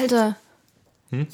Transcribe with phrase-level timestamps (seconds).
[0.00, 0.36] Alter.
[1.10, 1.26] Hm?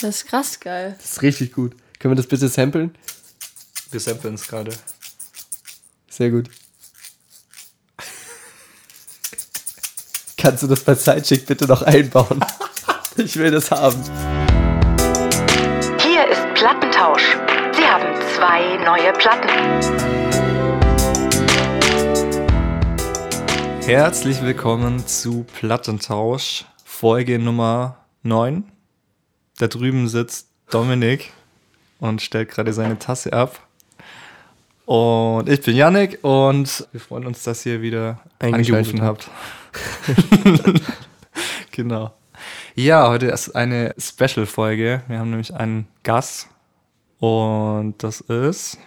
[0.00, 0.94] Das ist krass geil.
[0.96, 1.76] Das ist richtig gut.
[1.98, 2.96] Können wir das bitte samplen?
[3.90, 4.70] Wir samplen es gerade.
[6.08, 6.48] Sehr gut.
[10.38, 12.42] Kannst du das bei Sidechick bitte noch einbauen?
[13.16, 14.02] ich will das haben.
[16.00, 17.36] Hier ist Plattentausch.
[17.76, 19.50] Sie haben zwei neue Platten.
[23.84, 26.64] Herzlich willkommen zu Plattentausch,
[26.98, 28.64] Folge Nummer 9.
[29.58, 31.30] Da drüben sitzt Dominik
[32.00, 33.60] und stellt gerade seine Tasse ab.
[34.86, 39.28] Und ich bin Yannick und wir freuen uns, dass ihr wieder angerufen habt.
[41.70, 42.14] genau.
[42.74, 45.02] Ja, heute ist eine Special-Folge.
[45.06, 46.48] Wir haben nämlich einen Gast
[47.18, 48.78] und das ist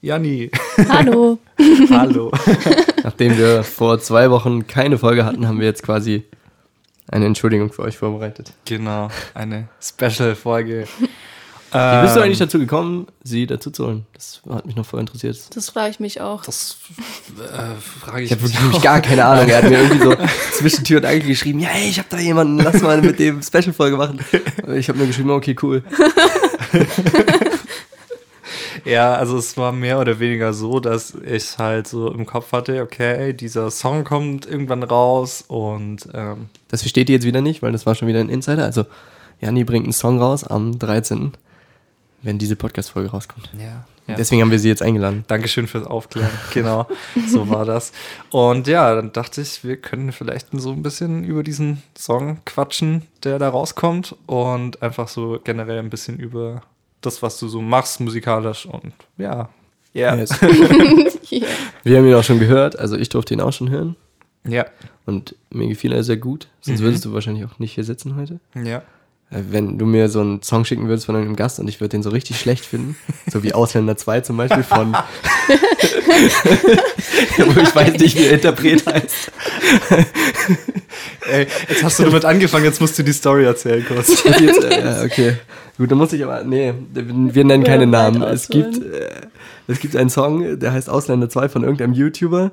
[0.00, 0.50] Janni.
[0.88, 1.38] Hallo.
[1.90, 2.32] Hallo.
[3.04, 6.24] Nachdem wir vor zwei Wochen keine Folge hatten, haben wir jetzt quasi
[7.08, 8.52] eine Entschuldigung für euch vorbereitet.
[8.64, 10.86] Genau, eine Special-Folge.
[11.70, 14.06] Wie bist du eigentlich dazu gekommen, sie dazu zu holen?
[14.14, 15.54] Das hat mich noch voll interessiert.
[15.54, 16.42] Das frage ich mich auch.
[16.42, 16.78] Das
[17.36, 19.50] äh, frage ich Ich habe wirklich gar keine Ahnung.
[19.50, 20.16] Er hat mir irgendwie so
[20.58, 23.42] zwischen Tür und Angel geschrieben, ja, hey, ich habe da jemanden, lass mal mit dem
[23.42, 24.18] Special-Folge machen.
[24.76, 25.82] Ich habe nur geschrieben, okay, cool.
[28.88, 32.82] Ja, also es war mehr oder weniger so, dass ich halt so im Kopf hatte,
[32.82, 37.72] okay, dieser Song kommt irgendwann raus und ähm, Das versteht ihr jetzt wieder nicht, weil
[37.72, 38.64] das war schon wieder ein Insider.
[38.64, 38.86] Also,
[39.40, 41.32] Janni bringt einen Song raus am 13.,
[42.22, 43.50] wenn diese Podcast-Folge rauskommt.
[43.58, 44.14] ja, ja.
[44.16, 45.24] Deswegen haben wir sie jetzt eingeladen.
[45.28, 46.30] Dankeschön fürs Aufklären.
[46.54, 46.86] Genau,
[47.28, 47.92] so war das.
[48.30, 53.02] Und ja, dann dachte ich, wir können vielleicht so ein bisschen über diesen Song quatschen,
[53.22, 56.62] der da rauskommt und einfach so generell ein bisschen über
[57.00, 59.48] das, was du so machst musikalisch und ja.
[59.94, 60.14] Ja.
[60.14, 60.30] Yes.
[61.30, 61.46] Yeah.
[61.82, 63.96] Wir haben ihn auch schon gehört, also ich durfte ihn auch schon hören.
[64.46, 64.64] Ja.
[65.04, 66.48] Und mir gefiel er sehr gut.
[66.62, 66.84] Sonst Mhm.
[66.84, 68.40] würdest du wahrscheinlich auch nicht hier sitzen heute.
[68.54, 68.82] Ja.
[69.30, 71.90] Äh, Wenn du mir so einen Song schicken würdest von einem Gast und ich würde
[71.90, 72.96] den so richtig schlecht finden,
[73.30, 74.92] so wie Ausländer 2 zum Beispiel von,
[77.38, 79.32] wo ich weiß nicht, wie der Interpret heißt.
[81.30, 84.24] Ey, jetzt hast du damit angefangen, jetzt musst du die Story erzählen kurz.
[84.40, 85.36] Jetzt, äh, okay.
[85.76, 88.22] Gut, dann muss ich aber, nee, wir nennen keine Namen.
[88.22, 89.10] Es gibt, äh,
[89.68, 92.50] es gibt einen Song, der heißt Ausländer 2 von irgendeinem YouTuber,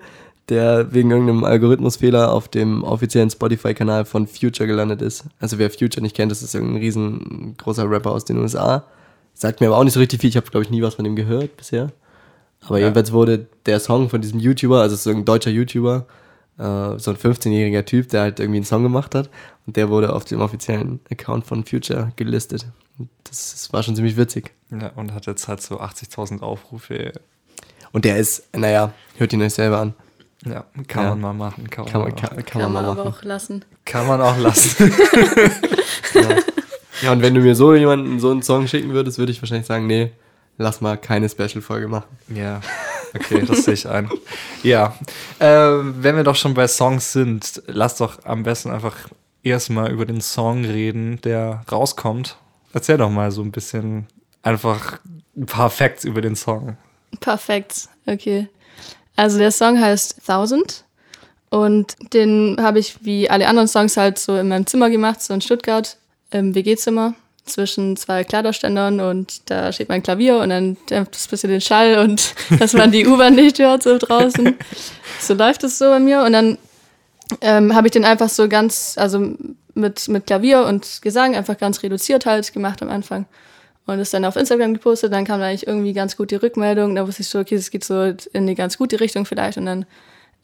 [0.49, 5.25] der wegen irgendeinem Algorithmusfehler auf dem offiziellen Spotify-Kanal von Future gelandet ist.
[5.39, 8.83] Also wer Future nicht kennt, das ist irgendein riesengroßer Rapper aus den USA.
[9.33, 11.03] Sagt mir aber auch nicht so richtig viel, ich habe glaube ich nie was von
[11.05, 11.91] dem gehört bisher.
[12.61, 12.85] Aber Ja.
[12.85, 16.05] jedenfalls wurde der Song von diesem YouTuber, also es ist irgendein deutscher YouTuber,
[16.57, 16.61] äh,
[16.99, 19.29] so ein 15-jähriger Typ, der halt irgendwie einen Song gemacht hat.
[19.67, 22.67] Und der wurde auf dem offiziellen Account von Future gelistet.
[23.25, 24.53] Das, das war schon ziemlich witzig.
[24.71, 27.11] Ja, und hat jetzt halt so 80.000 Aufrufe.
[27.91, 29.93] Und der ist, naja, hört ihn euch selber an.
[30.43, 31.09] Ja, kann Ja.
[31.11, 31.69] man mal machen.
[31.69, 32.21] Kann man, Kann man, machen.
[32.21, 33.15] kann, kann Kann man man mal aber machen.
[33.19, 33.65] auch lassen.
[33.85, 34.93] kann man auch lassen.
[37.01, 39.67] Ja, und wenn du mir so jemanden so einen Song schicken würdest, würde ich wahrscheinlich
[39.67, 40.11] sagen, nee,
[40.57, 42.05] lass mal keine Special-Folge machen.
[42.33, 42.61] Ja,
[43.13, 44.09] okay, das sehe ich ein.
[44.63, 44.95] Ja,
[45.39, 48.95] äh, wenn wir doch schon bei Songs sind, lass doch am besten einfach
[49.43, 52.37] erstmal über den Song reden, der rauskommt.
[52.73, 54.07] Erzähl doch mal so ein bisschen
[54.41, 54.99] einfach
[55.35, 56.77] ein paar Facts über den Song.
[57.19, 57.89] Perfekt.
[58.05, 58.47] Okay.
[59.15, 60.83] Also der Song heißt Thousand.
[61.49, 65.33] Und den habe ich wie alle anderen Songs halt so in meinem Zimmer gemacht, so
[65.33, 65.97] in Stuttgart
[66.31, 67.13] im WG-Zimmer
[67.45, 68.99] zwischen zwei Kleiderständern.
[68.99, 72.91] Und da steht mein Klavier und dann dämpft es bisschen den Schall und dass man
[72.91, 74.55] die U-Bahn nicht hört so draußen.
[75.21, 76.23] So läuft es so bei mir.
[76.23, 76.57] Und dann
[77.41, 79.35] ähm, habe ich den einfach so ganz, also
[79.73, 83.25] mit, mit Klavier und Gesang einfach ganz reduziert halt gemacht am Anfang
[83.85, 85.13] und es dann auf Instagram gepostet.
[85.13, 86.95] Dann kam da eigentlich irgendwie ganz gut die Rückmeldung.
[86.95, 89.57] Da wusste ich so, okay, es geht so in eine ganz gute Richtung vielleicht.
[89.57, 89.85] Und dann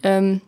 [0.04, 0.42] ähm,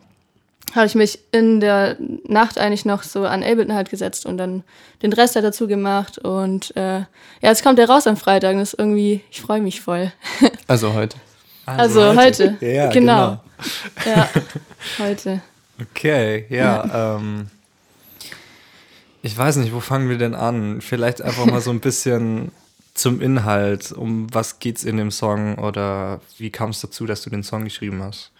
[0.74, 1.96] habe ich mich in der
[2.26, 4.62] Nacht eigentlich noch so an Ableton halt gesetzt und dann
[5.02, 6.18] den Rest halt dazu gemacht.
[6.18, 7.06] Und äh, ja,
[7.40, 8.52] jetzt kommt der raus am Freitag.
[8.52, 10.12] Und das ist irgendwie, ich freue mich voll.
[10.66, 11.16] Also heute.
[11.66, 12.56] Also, heute.
[12.60, 13.40] Ja, genau.
[14.04, 14.28] Ja,
[14.98, 15.40] heute.
[15.80, 17.16] Okay, ja.
[17.16, 17.48] ähm,
[19.22, 20.80] ich weiß nicht, wo fangen wir denn an?
[20.80, 22.52] Vielleicht einfach mal so ein bisschen
[22.94, 23.92] zum Inhalt.
[23.92, 27.64] Um was geht's in dem Song oder wie kam es dazu, dass du den Song
[27.64, 28.30] geschrieben hast?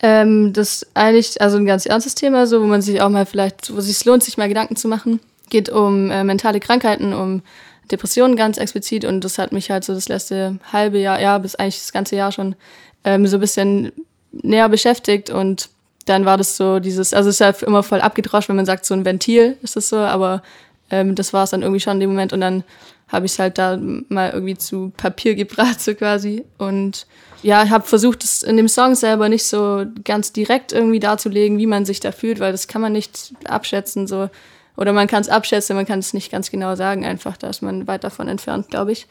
[0.00, 3.26] Ähm, das ist eigentlich also ein ganz ernstes Thema, so wo man sich auch mal
[3.26, 5.20] vielleicht, wo es sich lohnt, sich mal Gedanken zu machen.
[5.50, 7.42] Geht um äh, mentale Krankheiten, um
[7.90, 11.54] Depressionen ganz explizit und das hat mich halt so das letzte halbe Jahr, ja, bis
[11.54, 12.56] eigentlich das ganze Jahr schon
[13.04, 13.92] ähm, so ein bisschen
[14.32, 15.68] näher beschäftigt und
[16.06, 18.86] dann war das so dieses, also es ist halt immer voll abgedroschen, wenn man sagt,
[18.86, 20.42] so ein Ventil ist das so, aber
[20.90, 22.64] ähm, das war es dann irgendwie schon in dem Moment und dann
[23.12, 23.78] habe ich es halt da
[24.08, 26.44] mal irgendwie zu Papier gebracht, so quasi.
[26.56, 27.06] Und
[27.42, 31.58] ja, ich habe versucht, das in dem Song selber nicht so ganz direkt irgendwie darzulegen,
[31.58, 34.30] wie man sich da fühlt, weil das kann man nicht abschätzen, so
[34.76, 37.62] Oder man kann es abschätzen, man kann es nicht ganz genau sagen, einfach, da ist
[37.62, 39.06] man weit davon entfernt, glaube ich.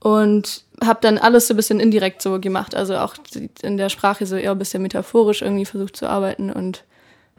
[0.00, 3.14] Und habe dann alles so ein bisschen indirekt so gemacht, also auch
[3.62, 6.84] in der Sprache so eher ein bisschen metaphorisch irgendwie versucht zu arbeiten und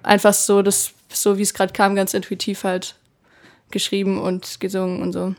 [0.03, 2.95] einfach so das, so wie es gerade kam, ganz intuitiv halt
[3.71, 5.35] geschrieben und gesungen und so.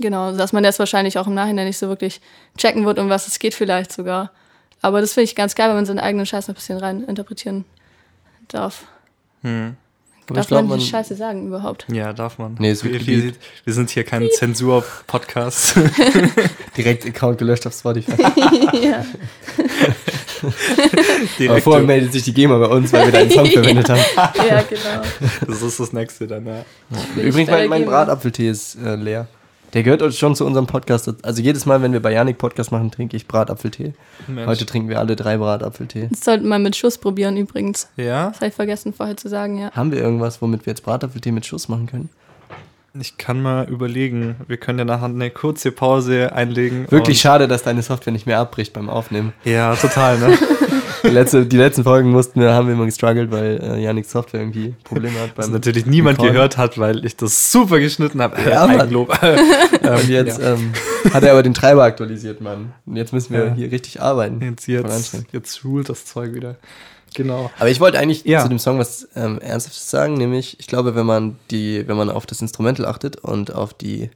[0.00, 2.20] Genau, dass man jetzt wahrscheinlich auch im Nachhinein nicht so wirklich
[2.58, 4.30] checken wird, um was es geht vielleicht sogar.
[4.82, 7.04] Aber das finde ich ganz geil, wenn man seinen eigenen Scheiß noch ein bisschen rein
[7.04, 7.64] interpretieren
[8.48, 8.84] darf.
[9.42, 9.76] Hm.
[10.26, 11.86] Aber darf ich glaub, man man- die Scheiße sagen überhaupt?
[11.92, 12.56] Ja, darf man.
[12.58, 13.32] Nee, es wird wir, wir,
[13.64, 15.76] wir sind hier kein Zensur-Podcast.
[16.76, 18.22] Direkt Account gelöscht auf Spotify.
[18.82, 19.04] ja.
[21.48, 24.00] Aber vorher meldet sich die GEMA bei uns, weil wir deinen Song verwendet haben.
[24.48, 25.02] ja, genau.
[25.46, 26.64] das ist das nächste dann, ja.
[27.16, 27.84] Übrigens, mein, mein.
[27.84, 29.26] Bratapfeltee ist äh, leer.
[29.74, 31.12] Der gehört uns schon zu unserem Podcast.
[31.22, 33.92] Also jedes Mal, wenn wir bei Janik Podcast machen, trinke ich Bratapfeltee.
[34.28, 34.46] Mensch.
[34.46, 36.06] Heute trinken wir alle drei Bratapfeltee.
[36.10, 37.88] Das sollten wir mit Schuss probieren übrigens.
[37.96, 39.72] Ja, Das habe ich vergessen vorher zu sagen, ja.
[39.72, 42.08] Haben wir irgendwas, womit wir jetzt Bratapfeltee mit Schuss machen können?
[43.00, 44.36] ich kann mal überlegen.
[44.46, 46.88] Wir können ja nachher eine kurze Pause einlegen.
[46.90, 49.32] Wirklich schade, dass deine Software nicht mehr abbricht beim Aufnehmen.
[49.42, 50.38] Ja, total, ne?
[51.04, 54.40] Die, letzte, die letzten Folgen mussten wir, haben wir immer gestruggelt, weil äh, Janiks Software
[54.40, 56.34] irgendwie Probleme hat Was natürlich niemand Recorden.
[56.34, 58.36] gehört hat, weil ich das super geschnitten habe.
[58.36, 58.80] Äh, Ja, Mann.
[58.80, 59.10] Eigenlob.
[59.22, 60.72] Und jetzt ähm,
[61.12, 62.72] hat er aber den Treiber aktualisiert, Mann.
[62.86, 63.54] Und jetzt müssen wir Ja.
[63.54, 64.40] hier richtig arbeiten.
[64.40, 66.56] Jetzt, jetzt, jetzt ruled das Zeug wieder.
[67.14, 67.50] Genau.
[67.58, 68.42] Aber ich wollte eigentlich Ja.
[68.42, 72.10] zu dem Song was ähm, Ernsthaftes sagen, nämlich, ich glaube, wenn man die, wenn man
[72.10, 74.10] auf das Instrumental achtet und auf die,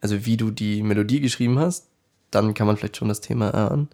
[0.00, 1.86] also wie du die Melodie geschrieben hast,
[2.30, 3.88] dann kann man vielleicht schon das Thema erahnen.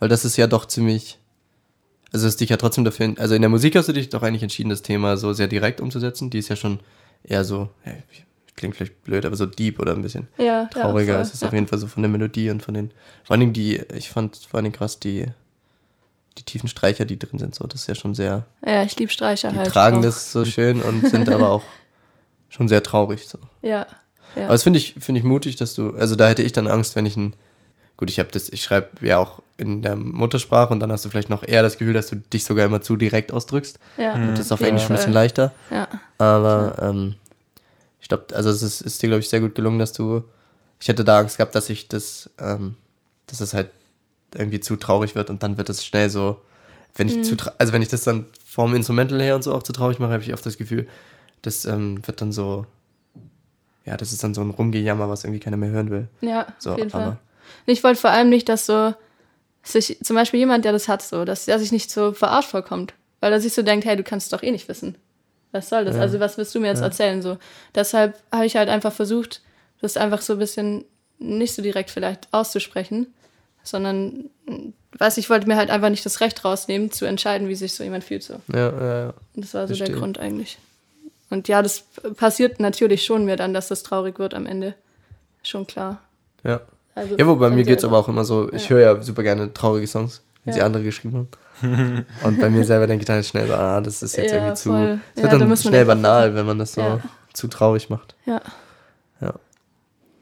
[0.00, 1.18] Weil das ist ja doch ziemlich,
[2.12, 4.42] also es dich ja trotzdem dafür, also in der Musik hast du dich doch eigentlich
[4.42, 6.30] entschieden, das Thema so sehr direkt umzusetzen.
[6.30, 6.80] Die ist ja schon
[7.24, 7.92] eher so, ja,
[8.56, 11.14] klingt vielleicht blöd, aber so deep oder ein bisschen Ja, trauriger.
[11.14, 12.90] ja, es ist voll, auf jeden Fall so von der Melodie und von den,
[13.24, 15.26] vor allen Dingen die, ich fand vor allen Dingen krass die,
[16.38, 18.72] die tiefen Streicher, die drin sind, so, das ist ja schon sehr, ja.
[18.72, 19.70] ja, ich liebe Streicher die halt.
[19.72, 20.02] tragen auch.
[20.02, 21.62] das so schön und sind aber auch
[22.50, 23.26] schon sehr traurig.
[23.26, 23.38] So.
[23.62, 23.86] Ja,
[24.36, 24.44] ja.
[24.44, 26.94] Aber das finde ich, finde ich mutig, dass du, also da hätte ich dann Angst,
[26.96, 27.34] wenn ich ein,
[28.02, 31.08] gut, ich habe das, ich schreibe ja auch in der Muttersprache und dann hast du
[31.08, 33.78] vielleicht noch eher das Gefühl, dass du dich sogar immer zu direkt ausdrückst.
[33.96, 34.14] ja.
[34.14, 35.52] Und das ist auf Ja, Englisch ein bisschen leichter.
[35.70, 35.86] Ja,
[36.18, 37.14] Aber ähm,
[38.00, 40.24] ich glaube, also es ist, ist dir, glaube ich, sehr gut gelungen, dass du.
[40.80, 42.74] Ich hätte da Angst gehabt, dass ich das, ähm,
[43.28, 43.70] dass es halt
[44.34, 46.40] irgendwie zu traurig wird und dann wird es schnell so,
[46.96, 49.62] wenn ich zu, tra- also wenn ich das dann vom Instrumental her und so auch
[49.62, 50.88] zu traurig mache, habe ich oft das Gefühl,
[51.42, 52.66] das ähm, wird dann so,
[53.84, 56.08] ja, das ist dann so ein Rumgejammer, was irgendwie keiner mehr hören will.
[56.20, 57.18] ja So, auf jeden aber- Fall.
[57.66, 58.94] Ich wollte vor allem nicht, dass so
[59.62, 62.94] sich zum Beispiel jemand, der das hat, so, dass der sich nicht so verarscht vorkommt.
[63.20, 64.96] Weil er sich so denkt, hey, du kannst es doch eh nicht wissen.
[65.52, 65.96] Was soll das?
[65.96, 67.22] Also, was willst du mir jetzt erzählen?
[67.22, 67.36] So.
[67.74, 69.42] Deshalb habe ich halt einfach versucht,
[69.80, 70.84] das einfach so ein bisschen
[71.18, 73.06] nicht so direkt vielleicht auszusprechen,
[73.62, 77.54] sondern, mm, weiß ich wollte mir halt einfach nicht das Recht rausnehmen, zu entscheiden, wie
[77.54, 78.24] sich so jemand fühlt.
[78.24, 78.40] So.
[78.52, 79.14] Ja, ja, ja.
[79.36, 79.98] Und Das war so der Verstehe.
[79.98, 80.58] Grund eigentlich.
[81.30, 81.84] Und ja, das
[82.16, 84.74] passiert natürlich schon mir dann, dass das traurig wird am Ende.
[85.44, 86.00] Schon klar.
[86.44, 86.60] ja.
[86.94, 88.70] Also Ja, wobei mir geht es aber auch immer so, ich Ja.
[88.70, 90.66] höre ja super gerne traurige Songs, wenn sie Ja.
[90.66, 91.28] andere geschrieben
[91.62, 92.06] haben.
[92.24, 94.38] Und bei mir selber denke ich dann halt schnell so, ah, das ist jetzt Ja,
[94.38, 94.98] irgendwie zu.
[95.14, 97.00] Es wird da dann man schnell banal, wenn man das so Ja.
[97.32, 98.14] zu traurig macht.
[98.26, 98.40] Ja.
[99.20, 99.34] Ja.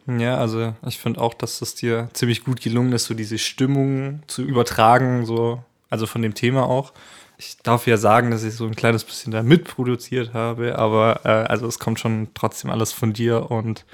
[0.06, 4.22] Ja, also ich finde auch, dass es dir ziemlich gut gelungen ist, so diese Stimmung
[4.26, 6.92] zu übertragen, so, also von dem Thema auch.
[7.38, 11.28] Ich darf ja sagen, dass ich so ein kleines bisschen da mitproduziert habe, aber äh,
[11.28, 13.84] also es kommt schon trotzdem alles von dir und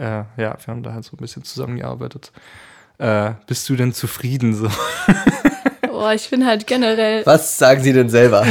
[0.00, 2.32] äh, ja, wir haben da halt so ein bisschen zusammengearbeitet.
[2.98, 4.68] Äh, bist du denn zufrieden so?
[5.92, 8.46] Oh, ich bin halt generell, Was sagen Sie denn selber?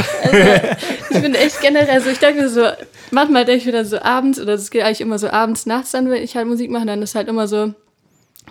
[1.10, 2.64] ich bin echt generell so, ich denke so,
[3.10, 6.08] manchmal denke ich wieder so abends, oder das geht eigentlich immer so abends, nachts dann,
[6.10, 7.74] wenn ich halt Musik mache, dann ist halt immer so,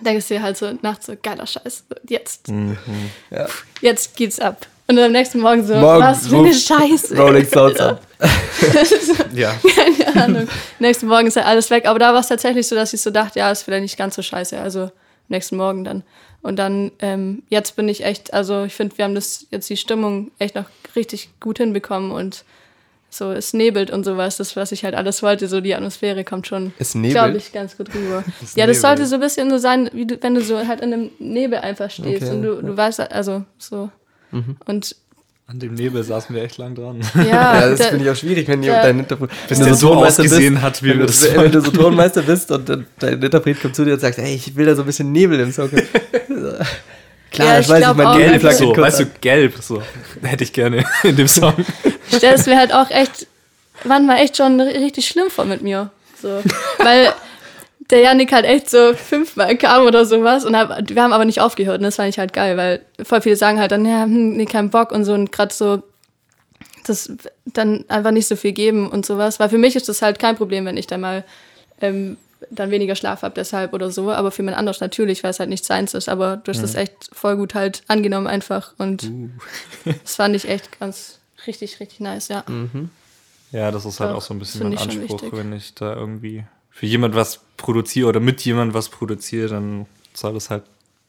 [0.01, 3.45] denke ich dir halt so nachts so, geiler Scheiß, jetzt, Ja.
[3.79, 4.67] jetzt geht's ab.
[4.87, 7.15] Und dann am nächsten Morgen so, Morgen was für eine Scheiße.
[7.17, 8.01] Rolling Stones ab.
[9.33, 9.55] Ja.
[9.75, 10.47] Keine Ahnung.
[10.79, 11.85] Nächsten Morgen ist halt alles weg.
[11.87, 14.15] Aber da war es tatsächlich so, dass ich so dachte, ja, ist vielleicht nicht ganz
[14.15, 14.59] so scheiße.
[14.59, 14.91] Also
[15.27, 16.03] nächsten Morgen dann.
[16.41, 19.77] Und dann, ähm, jetzt bin ich echt, also ich finde, wir haben das jetzt die
[19.77, 22.45] Stimmung echt noch richtig gut hinbekommen und
[23.11, 26.45] so, es nebelt und sowas, das, was ich halt alles wollte, so die Atmosphäre kommt
[26.47, 28.23] schon, glaube ich, ganz gut rüber.
[28.41, 28.81] Es ja, das nebelt.
[28.81, 31.59] sollte so ein bisschen so sein, wie du, wenn du so halt in einem Nebel
[31.59, 33.89] einfach stehst Okay, und du, du weißt, also so.
[34.65, 34.95] Und
[35.49, 37.01] An dem Nebel saßen wir echt lang dran.
[37.15, 39.73] ja, Ja, das da- finde ich auch schwierig, wenn da- dein Interpret Bis wenn der
[39.73, 41.51] du so Tonmeister ausgesehen hat, wie wenn, wir du- das wenn, wollen.
[41.51, 44.67] du so Tonmeister bist und dein Interpret kommt zu dir und sagt, ey, ich will
[44.67, 45.69] da so ein bisschen Nebel im Song.
[47.31, 49.81] Klar, Ja, das ich weiß ich, mein auch Gelb plug so, weißt du, gelb, so.
[50.23, 51.53] Hätte ich gerne in dem Song.
[52.09, 53.27] Ich stelle es mir halt auch echt,
[53.83, 55.91] manchmal echt schon richtig schlimm vor mit mir.
[56.21, 56.41] So.
[56.79, 57.09] Weil
[57.89, 61.41] der Janik halt echt so fünfmal kam oder sowas und hab, wir haben aber nicht
[61.41, 64.37] aufgehört und das fand ich halt geil, weil voll viele sagen halt dann, ja, hm,
[64.37, 65.81] nee, kein Bock und so und gerade so
[66.89, 67.11] das
[67.45, 69.39] dann einfach nicht so viel geben und sowas.
[69.39, 71.23] Weil für mich ist das halt kein Problem, wenn ich dann mal
[71.81, 72.17] ähm,
[72.49, 74.11] dann weniger Schlaf habe deshalb oder so.
[74.11, 76.09] Aber für mein anderes natürlich, weil es halt nicht seins ist.
[76.09, 78.73] Aber du hast das echt voll gut halt angenommen einfach.
[78.77, 79.11] Und
[79.85, 82.43] das fand ich echt ganz richtig, richtig nice, ja.
[83.51, 86.43] Ja, das ist halt Doch, auch so ein bisschen mein Anspruch, wenn ich da irgendwie
[86.79, 90.63] für jemand was produziere oder mit jemand was produziere, dann soll das halt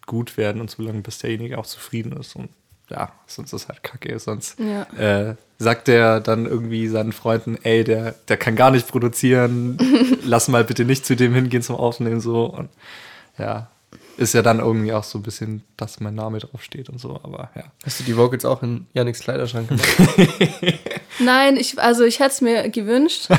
[0.05, 2.35] gut werden und solange bis derjenige auch zufrieden ist.
[2.35, 2.49] Und
[2.89, 4.19] ja, sonst ist halt kacke.
[4.19, 4.83] Sonst Ja.
[5.31, 9.79] äh, sagt der dann irgendwie seinen Freunden, ey, der, der kann gar nicht produzieren,
[10.25, 12.47] lass mal bitte nicht zu dem hingehen zum Aufnehmen so.
[12.47, 12.69] Und
[13.39, 13.71] ja,
[14.17, 17.51] ist ja dann irgendwie auch so ein bisschen, dass mein Name draufsteht und so, aber
[17.55, 17.63] ja.
[17.87, 19.89] Hast du die Vocals auch in Yannicks Kleiderschrank gemacht?
[21.21, 23.29] Nein, ich, also ich hätte es mir gewünscht.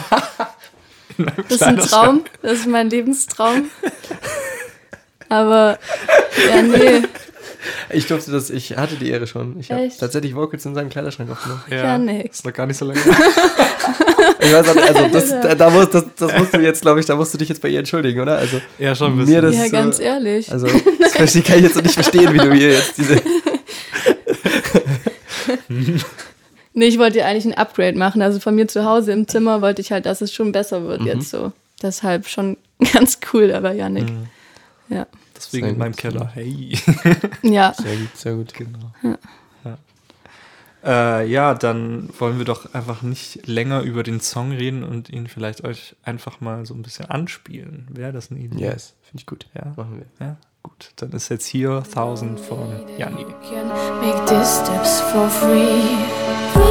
[1.25, 2.23] Das ist ein Traum.
[2.41, 3.69] Das ist mein Lebenstraum.
[5.29, 5.79] Aber
[6.49, 7.03] ja, nee.
[7.91, 9.59] Ich durfte das, ich hatte die Ehre schon.
[9.59, 9.99] Ich habe Echt?
[9.99, 11.61] tatsächlich Vocals in seinem Kleiderschrank aufgenommen.
[11.69, 12.37] Ja, nix.
[12.39, 12.99] Ist noch gar nicht so lange.
[14.43, 16.99] Ich weiß auch nicht, also das, da, da musst, das, das musst du jetzt, glaube
[16.99, 18.37] ich, da musst du dich jetzt bei ihr entschuldigen, oder?
[18.37, 19.41] Also ja, schon ein Mir bisschen.
[19.43, 20.51] das- Ja, ganz ehrlich.
[20.51, 20.65] Also,
[20.99, 23.21] das kann ich jetzt noch nicht verstehen, wie du hier jetzt diese.
[26.81, 28.23] Nee, ich wollte ja eigentlich ein Upgrade machen.
[28.23, 30.88] Also von mir zu Hause im Zimmer wollte ich halt, dass es schon besser Mhm.
[30.88, 31.51] wird jetzt so.
[31.79, 32.57] Deshalb schon
[32.93, 34.09] ganz cool, aber Janik.
[34.09, 34.27] Mhm.
[34.89, 35.05] Ja.
[35.35, 36.00] Deswegen Sehr in meinem gut.
[36.01, 36.31] Keller.
[36.33, 36.75] Hey.
[37.43, 37.75] Ja.
[37.75, 38.53] Sehr gut, sehr gut.
[38.55, 38.91] Genau.
[39.03, 39.17] Ja.
[40.83, 45.27] Äh, ja, dann wollen wir doch einfach nicht länger über den Song reden und ihn
[45.27, 47.85] vielleicht euch einfach mal so ein bisschen anspielen.
[47.91, 48.57] Wäre das eine Idee?
[48.59, 49.45] Yes, finde ich gut.
[49.53, 49.73] Ja.
[49.75, 50.25] Machen wir.
[50.25, 50.89] Ja, gut.
[50.95, 52.57] Dann ist jetzt hier 1000 von
[52.97, 53.25] Janni.
[54.01, 56.70] make these steps for free.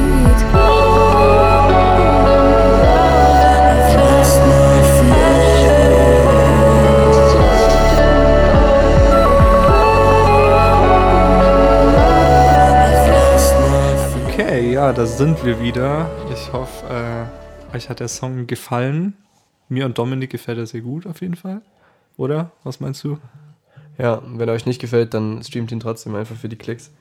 [14.91, 16.09] ja, da sind wir wieder.
[16.33, 16.85] Ich hoffe,
[17.71, 19.13] äh, euch hat der Song gefallen.
[19.69, 21.61] Mir und Dominik gefällt er sehr gut auf jeden Fall.
[22.17, 22.51] Oder?
[22.65, 23.17] Was meinst du?
[23.97, 26.91] Ja, wenn er euch nicht gefällt, dann streamt ihn trotzdem einfach für die Klicks.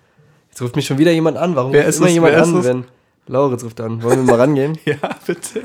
[0.51, 1.57] Jetzt ruft mich schon wieder jemand an.
[1.57, 2.13] Warum Wer ruft ist immer es?
[2.15, 2.85] jemand Wer ist an, wenn
[3.27, 4.01] Lauritz ruft an?
[4.05, 4.79] Wollen wir mal rangehen?
[4.85, 5.63] Ja, bitte.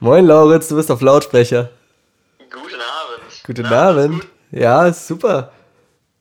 [0.00, 1.70] Moin Lauritz, du bist auf Lautsprecher.
[2.50, 3.42] Guten Abend.
[3.46, 4.20] Guten Na, Abend.
[4.20, 4.28] gut?
[4.50, 5.50] Ja, super.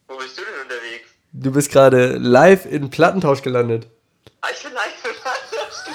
[0.08, 1.10] Wo bist du denn unterwegs?
[1.32, 3.88] Du bist gerade live in Plattentausch gelandet.
[4.42, 4.94] Ah, ich bin live.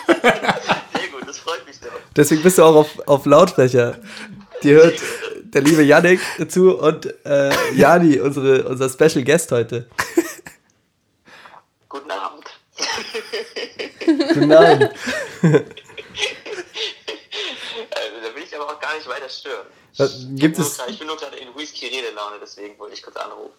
[0.92, 1.88] Sehr gut, das freut mich doch.
[2.14, 3.98] Deswegen bist du auch auf, auf Lautsprecher.
[4.62, 5.00] Dir hört
[5.44, 9.88] der liebe Yannick zu und äh, Jani, unsere, unser Special Guest heute.
[11.88, 12.44] Guten Abend.
[14.06, 14.82] Guten Abend.
[14.82, 14.88] Äh,
[17.90, 19.66] da will ich aber auch gar nicht weiter stören.
[19.96, 20.76] Was, gibt Nur es.
[20.76, 23.52] grad- Ich bin nur gerade in Whisky-Redelaune, deswegen wollte ich kurz anrufen.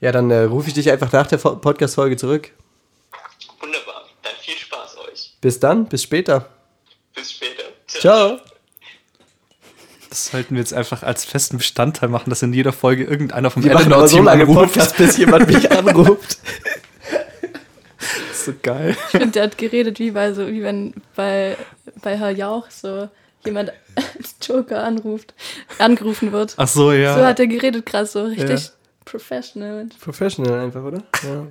[0.00, 2.50] Ja, dann äh, rufe ich dich einfach nach der Fo- Podcast-Folge zurück.
[3.60, 4.04] Wunderbar.
[4.22, 5.32] Dann viel Spaß euch.
[5.40, 6.48] Bis dann, bis später.
[7.14, 7.62] Bis später.
[7.86, 8.38] Ciao.
[10.10, 13.68] Das sollten wir jetzt einfach als festen Bestandteil machen, dass in jeder Folge irgendeiner vom
[13.68, 14.72] aber so lange anruft.
[14.74, 16.38] Podcast, bis jemand mich anruft.
[18.00, 18.90] Das ist so geil.
[19.06, 21.56] Ich finde, der hat geredet wie bei so, wie wenn bei,
[22.02, 23.08] bei Herr Jauch so
[23.44, 25.34] jemand als Joker anruft,
[25.78, 26.54] angerufen wird.
[26.58, 27.16] Ach so, ja.
[27.18, 28.70] So hat er geredet gerade so richtig Ja.
[29.04, 29.86] Professional.
[30.00, 31.02] Professional einfach, oder?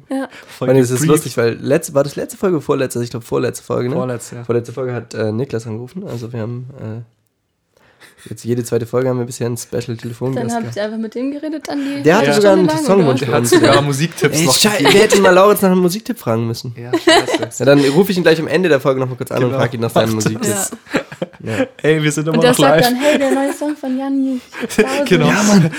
[0.09, 0.15] Ja.
[0.17, 0.29] Ja.
[0.57, 3.03] Voll Meine, ist lustig, weil letzte, war das letzte Folge, vorletzte?
[3.03, 3.95] Ich glaube vorletzte Folge, ne?
[3.95, 4.43] Vorletzte, ja.
[4.43, 6.03] Vorletzte Folge hat äh, Niklas angerufen.
[6.07, 10.51] Also wir haben äh, jetzt jede zweite Folge haben wir bisher einen Special Telefongast Dann
[10.51, 10.75] habt gehabt.
[10.77, 12.03] ihr einfach mit dem geredet an die.
[12.03, 13.19] Der hatte eine sogar einen Songwunsch?
[13.19, 16.47] Der hat sogar Musiktipps Ey, noch scheiße, wir hätten mal Lauritz nach einem Musiktipp fragen
[16.47, 16.73] müssen.
[16.77, 17.59] Ja, scheiße.
[17.59, 19.49] Ja, dann rufe ich ihn gleich am Ende der Folge noch mal kurz an und
[19.49, 19.59] Genau.
[19.59, 20.09] frage ihn nach das.
[20.11, 20.71] Musiktipps.
[20.93, 20.99] Ja.
[21.45, 21.67] Ja.
[21.81, 22.85] Ey, wir sind immer Und der noch sagt live.
[22.87, 24.39] dann, hey, der neue Song von Janni.
[24.61, 24.87] Tausend.
[25.09, 25.27] Genau.
[25.27, 25.71] Ja, Mann,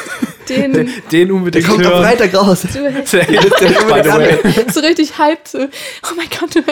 [0.56, 0.72] Den
[1.10, 2.04] Den der unbedingt kommt am hören.
[2.04, 2.62] Freitag raus.
[2.62, 4.66] du Der- way.
[4.72, 5.48] so richtig hyped.
[5.48, 5.58] So.
[5.58, 6.62] Oh mein Gott, du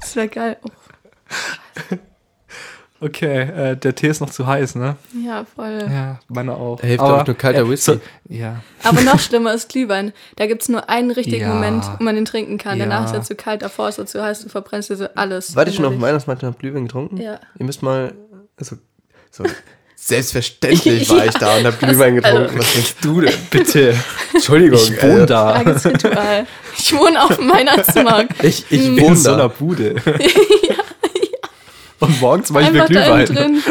[0.00, 0.56] Das wäre geil.
[0.62, 0.68] Oh,
[3.00, 4.96] Okay, äh, der Tee ist noch zu heiß, ne?
[5.26, 5.84] ja, voll.
[5.90, 6.80] Ja, meine auch.
[6.80, 7.98] Da hilft auch nur kalter Whisky.
[8.30, 8.62] ja.
[8.82, 10.14] Aber noch schlimmer ist Glühwein.
[10.36, 11.52] Da gibt es nur einen richtigen Ja.
[11.52, 12.78] Moment, wo man den trinken kann.
[12.78, 12.86] Ja.
[12.86, 15.54] Danach ist er zu kalt, davor ist er zu heiß, du verbrennst dir so alles.
[15.54, 16.00] Warte ich schon auf dem.
[16.00, 17.18] Weihnachtsmarkt und hab Glühwein getrunken?
[17.18, 17.40] Ja.
[17.58, 18.14] Ihr müsst mal.
[18.56, 18.76] Also,
[19.30, 19.44] so,
[20.06, 22.58] selbstverständlich war ich da und hab Glühwein getrunken.
[22.58, 23.32] Was denkst du denn?
[23.50, 23.96] Bitte.
[24.34, 24.78] Entschuldigung.
[24.78, 25.62] Ich wohne äh, da.
[26.76, 28.44] Ich wohne auf dem Weihnachtsmarkt.
[28.44, 29.48] Ich, ich In wohne so einer.
[29.48, 29.94] Bude.
[32.00, 33.26] Und morgens mache ich mir Glühwein.
[33.26, 33.62] drin.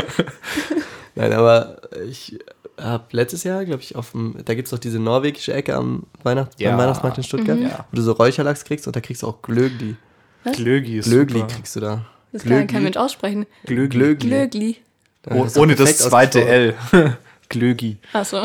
[1.15, 2.39] Nein, aber ich
[2.81, 6.03] habe letztes Jahr, glaube ich, auf dem, da gibt es doch diese norwegische Ecke am,
[6.23, 6.71] Weihnacht, Ja.
[6.71, 7.85] am Weihnachtsmarkt in Stuttgart, Ja.
[7.91, 9.95] wo du so Räucherlachs kriegst und da kriegst du auch Glögli.
[10.55, 11.53] Glögi ist Glögli super.
[11.53, 12.05] kriegst du da.
[12.31, 13.45] Das kann kein Mensch aussprechen.
[13.65, 13.97] Glögi.
[13.97, 14.27] Glögli.
[14.27, 14.77] Glögli.
[15.29, 16.45] Ja, Oh, ohne das zweite.
[16.45, 16.73] L.
[17.49, 17.97] Glögi.
[18.13, 18.43] Achso.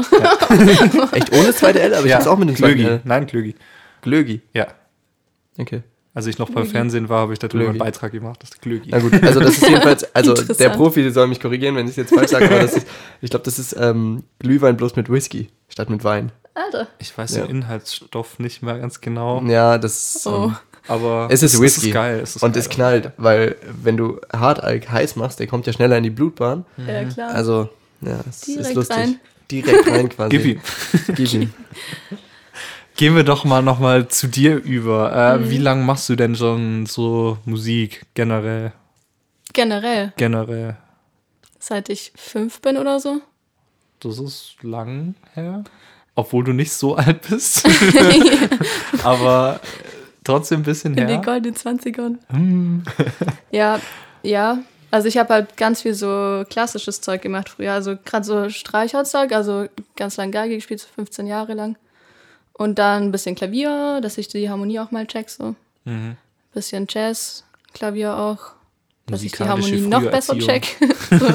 [1.13, 2.91] Echt ohne das zweite L, aber ich hab's auch mit dem zweiten Glögi.
[2.91, 3.01] L.
[3.05, 3.55] Nein, Glögi.
[4.03, 4.41] Glögi.
[4.55, 4.67] Ja.
[5.59, 5.83] Okay.
[6.15, 7.71] Als ich noch beim Fernsehen war, habe ich darüber Glögi.
[7.71, 8.41] einen Beitrag gemacht.
[8.43, 8.91] Das ist Glögi.
[8.91, 10.71] Na gut, also das ist jedenfalls, also der.
[10.71, 12.87] Profi soll mich korrigieren, wenn ich es jetzt falsch sage, aber das ist,
[13.21, 16.33] ich glaube, das ist ähm, Glühwein bloß mit Whisky statt mit Wein.
[16.55, 16.89] Alter.
[16.99, 17.47] Ich weiß Ja.
[17.47, 19.43] den Inhaltsstoff nicht mehr ganz genau.
[19.45, 20.47] Ja, das ist, Oh.
[20.47, 20.57] ähm,
[20.89, 21.81] Aber es ist Whisky.
[21.81, 22.21] Es ist geil.
[22.23, 22.61] Es ist und geil.
[22.61, 26.65] es knallt, weil wenn du Hartalk heiß machst, der kommt ja schneller in die Blutbahn.
[26.79, 27.31] Ja, klar.
[27.35, 27.69] Also,
[28.01, 28.97] ja, es ist Direkt lustig.
[28.97, 29.21] rein.
[29.51, 30.31] Direkt rein quasi.
[30.39, 30.61] Gib ihm.
[31.15, 31.53] Gib ihm.
[32.97, 35.13] Gehen wir doch mal noch mal zu dir über.
[35.13, 35.51] Äh, Mhm.
[35.51, 38.73] Wie lange machst du denn schon so Musik generell?
[39.53, 40.77] Generell, Generell.
[41.61, 43.21] seit ich fünf bin oder so.
[44.01, 45.65] Das ist lang her.
[46.15, 47.65] Obwohl du nicht so alt bist.
[49.05, 49.61] Aber
[50.29, 51.17] trotzdem ein bisschen In her.
[51.17, 52.17] den goldenen 20ern.
[52.31, 52.83] Hm.
[53.51, 53.81] Ja,
[54.23, 54.59] ja.
[54.91, 57.73] Also ich habe halt ganz viel so klassisches Zeug gemacht früher.
[57.73, 59.67] Also gerade so Streicherzeug, also
[59.97, 61.77] ganz lang Geige gespielt, so 15 Jahre lang.
[62.55, 65.55] Und dann ein bisschen Klavier, dass ich die Harmonie auch mal check, so.
[65.85, 66.17] Mhm.
[66.53, 67.45] Bisschen Jazz,
[67.75, 68.53] Klavier auch.
[69.09, 70.77] Dass ich die Harmonie noch besser check.
[71.11, 71.27] so.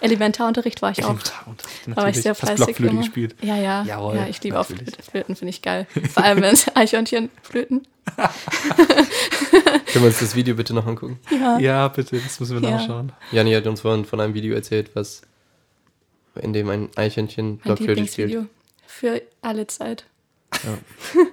[0.00, 1.10] Elementarunterricht war ich auch.
[1.10, 3.00] Elementarunterricht, war ich sehr Hast fleißig Blockflöte immer.
[3.02, 3.36] gespielt.
[3.42, 3.82] Ja, ja.
[3.84, 4.94] Jawohl, ja, ich liebe auch natürlich.
[4.94, 5.10] Flöten.
[5.10, 5.86] Flöten finde ich geil.
[6.12, 7.86] Vor allem, wenn es Eichhörnchenflöten.
[8.16, 11.18] Können wir uns das Video bitte noch angucken?
[11.30, 11.58] Ja.
[11.58, 12.76] Ja, bitte, das müssen wir Ja.
[12.76, 13.12] nachschauen.
[13.32, 15.22] Jani hat uns vorhin von einem Video erzählt, was
[16.40, 18.46] in dem ein Eichhörnchen Blockflöte spielt.
[18.86, 20.04] Für alle Zeit.
[20.64, 20.78] Ja.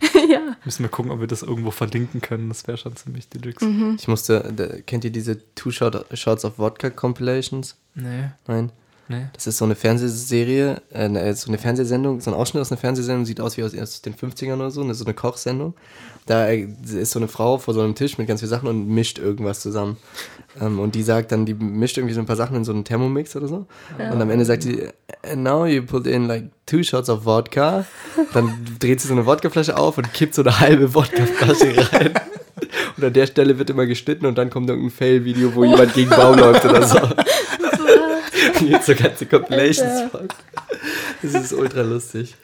[0.64, 2.48] Müssen wir gucken, ob wir das irgendwo verlinken können.
[2.48, 3.64] Das wäre schon ziemlich deluxe.
[3.64, 3.96] Mhm.
[3.98, 7.76] Ich musste, kennt ihr diese Two Shot, Shots of Vodka Compilations?
[7.94, 8.70] Nee, Nein.
[9.08, 9.26] Nee.
[9.32, 12.80] Das ist so eine Fernsehserie, äh, ne, so eine Fernsehsendung, so ein Ausschnitt aus einer
[12.80, 15.74] Fernsehsendung, sieht aus wie aus, aus den 50ern oder so, eine, so eine Kochsendung.
[16.26, 18.88] Da äh, ist so eine Frau vor so einem Tisch mit ganz vielen Sachen und
[18.88, 19.96] mischt irgendwas zusammen.
[20.60, 22.84] Ähm, und die sagt dann, die mischt irgendwie so ein paar Sachen in so einen
[22.84, 23.66] Thermomix oder so.
[23.98, 24.88] Und am Ende sagt sie,
[25.22, 27.86] and now you put in like two shots of vodka.
[28.34, 32.14] Dann dreht sie so eine Wodkaflasche auf und kippt so eine halbe Wodkaflasche rein.
[32.96, 36.10] Und an der Stelle wird immer geschnitten und dann kommt irgendein Fail-Video, wo jemand gegen
[36.10, 36.98] Baum läuft oder so.
[38.60, 40.10] Und jetzt so ganze Compilations.
[41.22, 42.34] Das ist ultra lustig.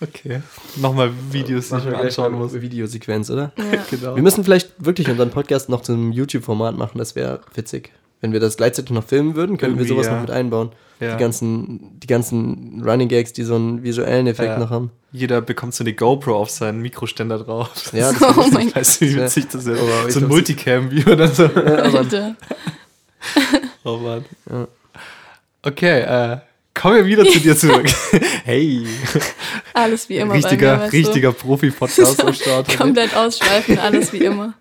[0.00, 0.40] Okay.
[0.76, 2.52] Nochmal Videos, die ich mir anschauen muss.
[2.52, 3.52] Eine Videosequenz, oder?
[3.56, 3.64] Ja.
[3.90, 4.14] Genau.
[4.16, 7.90] Wir müssen vielleicht wirklich unseren Podcast noch zum YouTube-Format machen, das wäre witzig.
[8.22, 10.14] Wenn wir das gleichzeitig noch filmen würden, könnten wir Irgendwie, sowas ja.
[10.14, 10.70] noch mit einbauen.
[11.00, 11.14] Ja.
[11.16, 14.58] Die, ganzen, die ganzen Running Gags, die so einen visuellen Effekt Ja.
[14.58, 14.90] noch haben.
[15.12, 17.70] Jeder bekommt so eine GoPro auf seinen Mikroständer drauf.
[17.94, 18.76] Ja, das Oh mein Gott.
[18.76, 19.24] Weißt du, wie Ja.
[19.24, 19.78] witzig das ist?
[19.78, 21.44] Ich So ein glaub, Multicam-View oder so.
[21.44, 22.36] Alter.
[23.84, 24.24] Oh Mann.
[24.50, 24.68] Ja.
[25.62, 26.38] Okay, äh,
[26.74, 27.86] kommen wir wieder zu dir zurück.
[28.44, 28.86] hey,
[29.74, 30.34] Alles wie immer.
[30.34, 32.32] richtiger, bei mir, richtiger Profi-Podcast am?
[32.34, 32.76] Start.
[32.78, 34.54] Komplett ausschweifen, alles wie immer.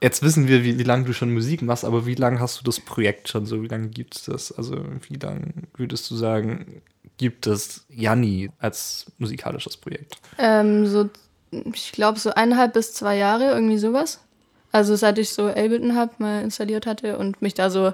[0.00, 2.64] Jetzt wissen wir, wie, wie lange du schon Musik machst, aber wie lange hast du
[2.64, 3.62] das Projekt schon so?
[3.62, 4.52] Wie lange gibt es das?
[4.52, 6.80] Also, wie lange würdest du sagen,
[7.18, 10.16] gibt es Janni als musikalisches Projekt?
[10.38, 11.10] Ähm, so,
[11.50, 14.20] ich glaube, so eineinhalb bis zwei Jahre, irgendwie sowas.
[14.72, 17.92] Also seit ich so Ableton habe, mal installiert hatte und mich da so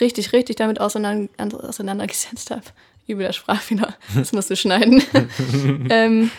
[0.00, 1.28] richtig, richtig damit auseinander,
[1.62, 2.62] auseinandergesetzt habe.
[3.06, 3.94] Übel der Sprachfehler.
[4.14, 5.02] Das musst du schneiden.
[5.90, 6.30] ähm,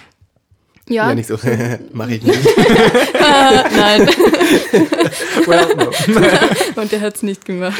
[0.87, 1.37] ja, Ja, nicht so.
[1.93, 2.39] Mach ich nicht.
[3.19, 4.07] nein.
[6.75, 7.79] Und der hat es nicht gemacht.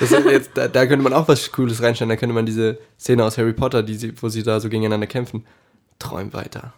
[0.00, 2.10] Das ist jetzt, da, da könnte man auch was Cooles reinstellen.
[2.10, 5.06] Da könnte man diese Szene aus Harry Potter, die sie, wo sie da so gegeneinander
[5.06, 5.46] kämpfen.
[5.98, 6.74] Träum weiter.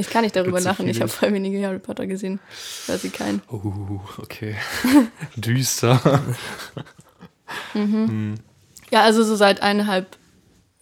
[0.00, 0.88] Ich kann nicht darüber lachen.
[0.88, 2.40] Ich habe voll wenige Harry Potter gesehen.
[2.86, 3.42] Weiß ich keinen.
[3.50, 4.56] Uh, okay.
[5.36, 6.22] Düster.
[8.92, 10.16] Ja, also so seit eineinhalb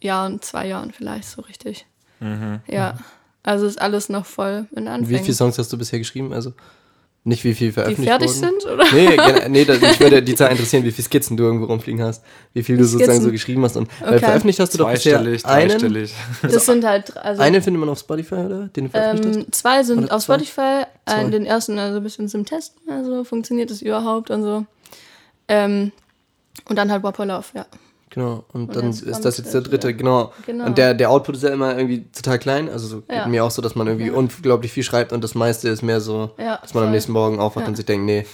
[0.00, 1.86] Jahren, zwei Jahren vielleicht so richtig.
[2.66, 2.98] Ja,
[3.42, 5.24] also ist alles noch voll in Wie Anfängen.
[5.24, 6.32] viele Songs hast du bisher geschrieben?
[6.32, 6.52] Also
[7.24, 8.60] nicht wie viel die veröffentlicht fertig wurden?
[8.60, 8.84] sind, oder?
[8.92, 12.24] Nee, nee das, mich würde die Zahl interessieren, wie viele Skizzen du irgendwo rumfliegen hast.
[12.54, 12.98] Wie viel du Skizzen.
[13.00, 13.76] sozusagen so geschrieben hast.
[13.76, 14.18] Und weil Okay.
[14.24, 16.50] veröffentlicht hast du doch bisher Zweistellig, einen.
[16.52, 18.68] Das sind halt, also Einen findet man auf Spotify, oder?
[18.68, 20.34] Den du veröffentlicht ähm, zwei sind Oder auf zwei?
[20.34, 21.14] Spotify, Zwei.
[21.14, 24.64] einen, den ersten also ein bisschen zum Testen, also funktioniert das überhaupt und so.
[25.48, 25.92] Ähm,
[26.68, 27.66] und dann halt Whopper Love, ja.
[28.10, 28.44] Genau.
[28.52, 30.32] Und, Und dann ist das jetzt der dritte, genau.
[30.46, 30.64] Genau.
[30.66, 32.68] Und der, der Output ist ja immer irgendwie total klein.
[32.68, 33.22] Also so Ja.
[33.24, 36.00] geht mir auch so, dass man irgendwie unglaublich viel schreibt und das meiste ist mehr
[36.00, 36.92] so, Ja, dass man am voll.
[36.94, 37.68] nächsten Morgen aufwacht Ja.
[37.68, 38.26] und sich denkt, nee.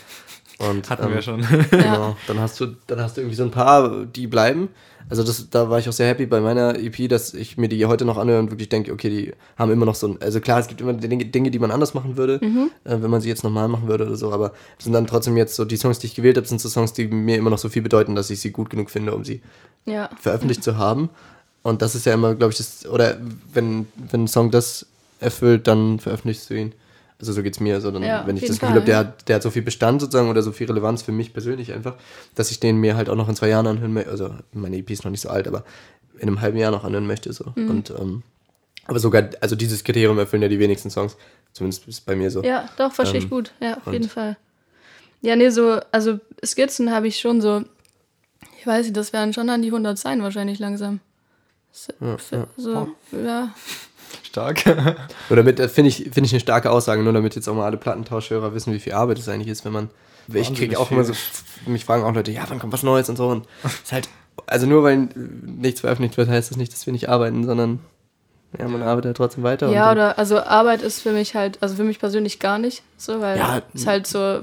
[0.59, 1.45] Und, Hatten ähm, wir schon.
[1.71, 2.17] Genau.
[2.29, 4.69] Dann hast du, dann hast du irgendwie so ein paar, die bleiben.
[5.09, 7.85] Also das, da war ich auch sehr happy bei meiner EP, dass ich mir die
[7.87, 10.59] heute noch anhöre und wirklich denke, okay, die haben immer noch so ein, also klar,
[10.61, 12.41] es gibt immer Dinge, Dinge die man anders machen würde,
[12.85, 15.57] äh, wenn man sie jetzt normal machen würde oder so, aber sind dann trotzdem jetzt
[15.57, 17.69] so, die Songs, die ich gewählt habe, sind so Songs, die mir immer noch so
[17.69, 19.43] viel bedeuten, dass ich sie gut genug finde, um sie
[19.85, 20.09] Ja.
[20.21, 21.11] veröffentlicht zu haben.
[21.63, 23.17] Und das ist ja immer, glaube ich, das, oder
[23.53, 24.87] wenn, wenn ein Song das
[25.21, 26.73] erfüllt, dann veröffentlichst du ihn.
[27.21, 27.81] Also so geht's mir.
[27.81, 28.99] So, dann, Ja, wenn ich das Gefühl habe, der, ja.
[29.01, 31.95] hat, der hat so viel Bestand sozusagen oder so viel Relevanz für mich persönlich einfach,
[32.35, 34.11] dass ich den mir halt auch noch in zwei Jahren anhören möchte.
[34.11, 35.65] Also meine EP ist noch nicht so alt, aber
[36.17, 37.33] in einem halben Jahr noch anhören möchte.
[37.33, 37.53] So.
[37.55, 37.71] Mhm.
[37.71, 38.23] Und ähm,
[38.87, 41.17] aber sogar, also dieses Kriterium erfüllen ja die wenigsten Songs.
[41.53, 42.43] Zumindest ist bei mir so.
[42.43, 43.53] Ja, doch, verstehe ich Ähm, gut.
[43.61, 44.37] Ja, auf jeden Fall.
[45.23, 47.65] Ja, nee, so, also Skizzen habe ich schon so,
[48.61, 51.01] ich weiß nicht, das werden schon an die 100 sein wahrscheinlich langsam.
[51.73, 53.55] So, für- so ja.
[54.23, 54.65] Stark.
[55.29, 57.67] Nur damit, äh, finde ich, finde ich eine starke Aussage, nur damit jetzt auch mal
[57.67, 59.91] alle Plattentauschhörer wissen, wie viel Arbeit es eigentlich ist, wenn man.
[60.33, 60.97] Ich kriege auch viel.
[60.97, 61.13] immer so,
[61.67, 63.29] mich fragen auch Leute, ja, wann kommt was Neues und so.
[63.29, 64.09] Und ist halt,
[64.47, 65.09] also nur weil
[65.45, 67.81] nichts veröffentlicht wird, heißt das nicht, dass wir nicht arbeiten, sondern
[68.59, 69.71] ja, man arbeitet halt trotzdem weiter.
[69.71, 72.83] Ja, und, oder, also Arbeit ist für mich halt, also für mich persönlich gar nicht
[72.97, 74.43] so, weil Ja, es halt so Ja,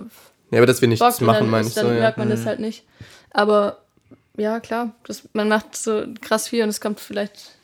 [0.57, 1.93] aber dass wir nichts machen, dann, meine ich dann so.
[1.93, 1.99] Ja.
[1.99, 2.83] merkt man das halt nicht.
[3.31, 3.77] Aber
[4.37, 7.55] ja, klar, das, man macht so krass viel und es kommt vielleicht,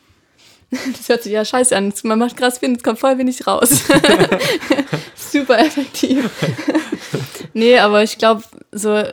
[0.70, 3.48] das hört sich ja scheiße an, man macht krass viel und es kommt voll wenig
[3.48, 3.70] raus.
[5.16, 6.30] Super effektiv.
[7.54, 9.04] nee, aber ich glaube, so,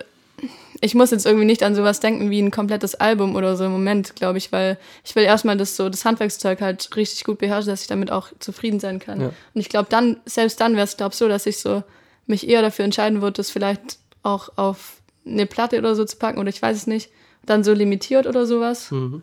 [0.81, 3.73] ich muss jetzt irgendwie nicht an sowas denken wie ein komplettes Album oder so im
[3.73, 7.71] Moment, glaube ich, weil ich will erstmal das so, das Handwerkszeug halt richtig gut beherrschen,
[7.71, 9.21] dass ich damit auch zufrieden sein kann.
[9.21, 9.27] Ja.
[9.29, 11.83] Und ich glaube dann, selbst dann wäre es, glaube ich, so, dass ich so
[12.27, 16.39] mich eher dafür entscheiden würde, das vielleicht auch auf eine Platte oder so zu packen
[16.39, 17.11] oder ich weiß es nicht,
[17.47, 18.91] dann so limitiert oder sowas.
[18.91, 19.23] Mhm.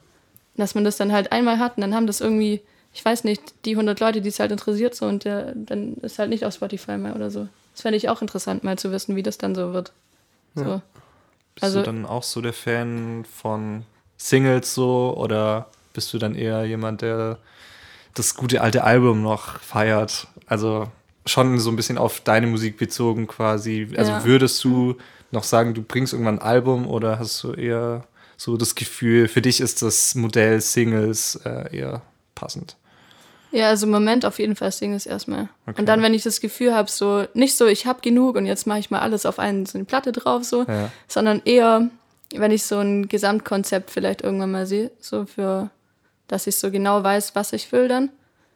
[0.62, 2.62] Dass man das dann halt einmal hat und dann haben das irgendwie,
[2.94, 6.20] ich weiß nicht, die 100 Leute, die es halt interessiert so und der, dann ist
[6.20, 7.48] halt nicht auf Spotify mehr oder so.
[7.74, 9.92] Das fände ich auch interessant, mal zu wissen, wie das dann so wird.
[10.54, 10.82] So.
[11.56, 13.86] Bist Also- du dann auch so der Fan von
[14.18, 17.40] Singles so oder bist du dann eher jemand, der
[18.14, 20.28] das gute alte Album noch feiert?
[20.46, 20.88] Also
[21.26, 23.88] schon so ein bisschen auf deine Musik bezogen quasi.
[23.98, 24.24] Also Ja.
[24.26, 24.96] würdest du
[25.32, 28.04] noch sagen, du bringst irgendwann ein Album oder hast du eher
[28.42, 32.02] so das Gefühl, für dich ist das Modell Singles äh, eher
[32.34, 32.76] passend?
[33.52, 35.50] Ja, also im Moment auf jeden Fall Singles erstmal.
[35.68, 35.80] Okay.
[35.80, 38.66] Und dann, wenn ich das Gefühl habe, so, nicht so, ich habe genug und jetzt
[38.66, 40.90] mache ich mal alles auf einen, so eine Platte drauf, so, Ja.
[41.08, 41.90] sondern eher,
[42.34, 45.70] wenn ich so ein Gesamtkonzept vielleicht irgendwann mal sehe, so für,
[46.28, 48.10] dass ich so genau weiß, was ich will dann.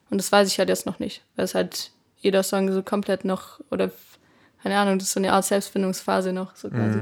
[0.09, 3.23] Und das weiß ich halt jetzt noch nicht, weil es halt jeder Song so komplett
[3.23, 3.91] noch, oder
[4.63, 7.01] keine Ahnung, das ist so eine Art Selbstfindungsphase noch, so quasi.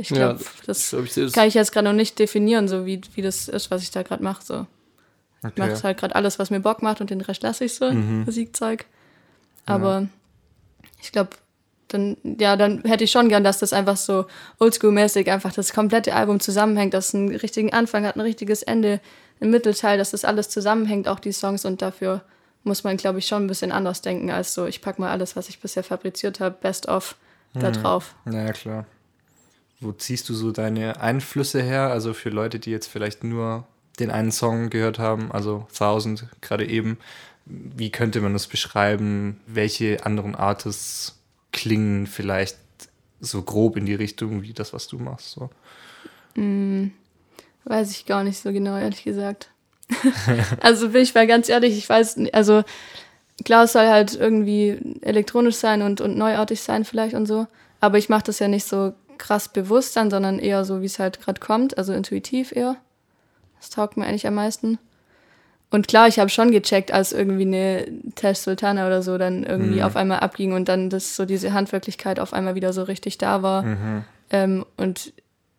[0.00, 2.68] Ich Ja, glaube, das ich glaub, ich das- kann ich jetzt gerade noch nicht definieren,
[2.68, 4.66] so wie, wie das ist, was ich da gerade mache, so.
[5.40, 5.60] Ich Okay.
[5.60, 8.86] mache halt gerade alles, was mir Bock macht und den Rest lasse ich so, Musikzeug.
[9.66, 10.06] Aber
[11.02, 11.30] ich glaube,
[11.88, 14.26] dann, ja, dann hätte ich schon gern, dass das einfach so
[14.60, 19.00] oldschool-mäßig einfach das komplette Album zusammenhängt, dass es einen richtigen Anfang hat, ein richtiges Ende,
[19.40, 22.22] ein Mittelteil, dass das alles zusammenhängt, auch die Songs und dafür
[22.64, 25.34] muss man, glaube ich, schon ein bisschen anders denken, als so, ich packe mal alles,
[25.36, 27.16] was ich bisher fabriziert habe, best of,
[27.54, 28.14] da drauf.
[28.26, 28.86] Ja, ja, klar.
[29.80, 31.90] Wo ziehst du so deine Einflüsse her?
[31.90, 33.66] Also für Leute, die jetzt vielleicht nur
[34.00, 36.98] den einen Song gehört haben, also Thousand gerade eben,
[37.44, 39.40] wie könnte man das beschreiben?
[39.46, 41.20] Welche anderen Artists
[41.52, 42.58] klingen vielleicht
[43.20, 45.30] so grob in die Richtung wie das, was du machst?
[45.30, 45.50] So?
[47.64, 49.50] Weiß ich gar nicht so genau, ehrlich gesagt.
[50.60, 52.62] also bin ich mal ganz ehrlich, ich weiß, also
[53.44, 57.46] klar, es soll halt irgendwie elektronisch sein und, und neuartig sein vielleicht und so,
[57.80, 60.98] aber ich mache das ja nicht so krass bewusst dann, sondern eher so, wie es
[60.98, 62.76] halt gerade kommt, also intuitiv eher.
[63.58, 64.78] Das taugt mir eigentlich am meisten.
[65.70, 69.82] Und klar, ich habe schon gecheckt, als irgendwie eine Tesh Sultana oder so dann irgendwie
[69.82, 73.42] auf einmal abging und dann das so diese Handwirklichkeit auf einmal wieder so richtig da
[73.42, 73.64] war.
[74.30, 75.12] Ähm, und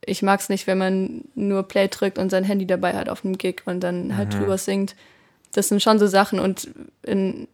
[0.04, 3.24] ich mag es nicht, wenn man nur Play drückt und sein Handy dabei hat auf
[3.24, 4.96] einem Gig und dann halt drüber singt.
[5.52, 6.70] Das sind schon so Sachen und
[7.04, 7.48] in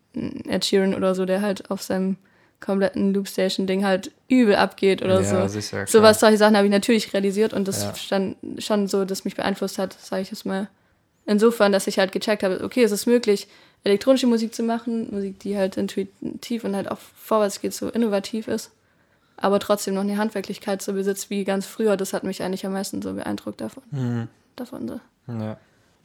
[0.48, 2.16] Ed Sheeran oder so, der halt auf seinem
[2.66, 5.48] kompletten Loopstation-Ding halt übel abgeht oder Ja, so.
[5.48, 5.88] sicher, klar.
[5.88, 7.96] Sowas, solche Sachen habe ich natürlich realisiert und das Ja.
[7.96, 10.68] stand schon so, dass mich beeinflusst hat, sage ich jetzt mal.
[11.28, 13.48] Insofern, dass ich halt gecheckt habe, okay, es ist möglich,
[13.84, 18.48] elektronische Musik zu machen, Musik, die halt intuitiv und halt auch vorwärts geht, so innovativ
[18.48, 18.72] ist,
[19.38, 21.98] aber trotzdem noch eine Handwerklichkeit so besitzt wie ganz früher.
[21.98, 23.84] Das hat mich eigentlich am meisten so beeindruckt davon.
[23.92, 24.28] Mhm.
[24.56, 25.00] davon so.
[25.28, 25.58] Ja.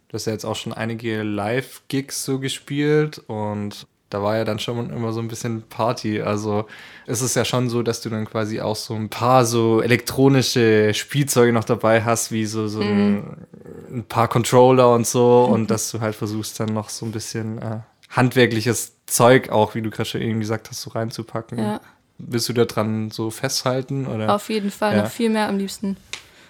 [0.09, 4.59] Du hast ja jetzt auch schon einige Live-Gigs so gespielt und da war ja dann
[4.59, 6.21] schon immer so ein bisschen Party.
[6.21, 6.67] Also
[7.07, 10.93] es ist ja schon so, dass du dann quasi auch so ein paar so elektronische
[10.95, 13.47] Spielzeuge noch dabei hast, wie so, so ein,
[13.91, 17.59] ein paar Controller und so und dass du halt versuchst dann noch so ein bisschen
[17.59, 17.79] äh,
[18.11, 21.59] handwerkliches Zeug auch, wie du gerade schon eben gesagt hast, so reinzupacken.
[21.59, 21.81] Ja.
[22.19, 24.07] willst du da dran so festhalten?
[24.07, 24.35] Oder?
[24.35, 25.03] Auf jeden Fall, Ja.
[25.05, 25.97] noch viel mehr am liebsten.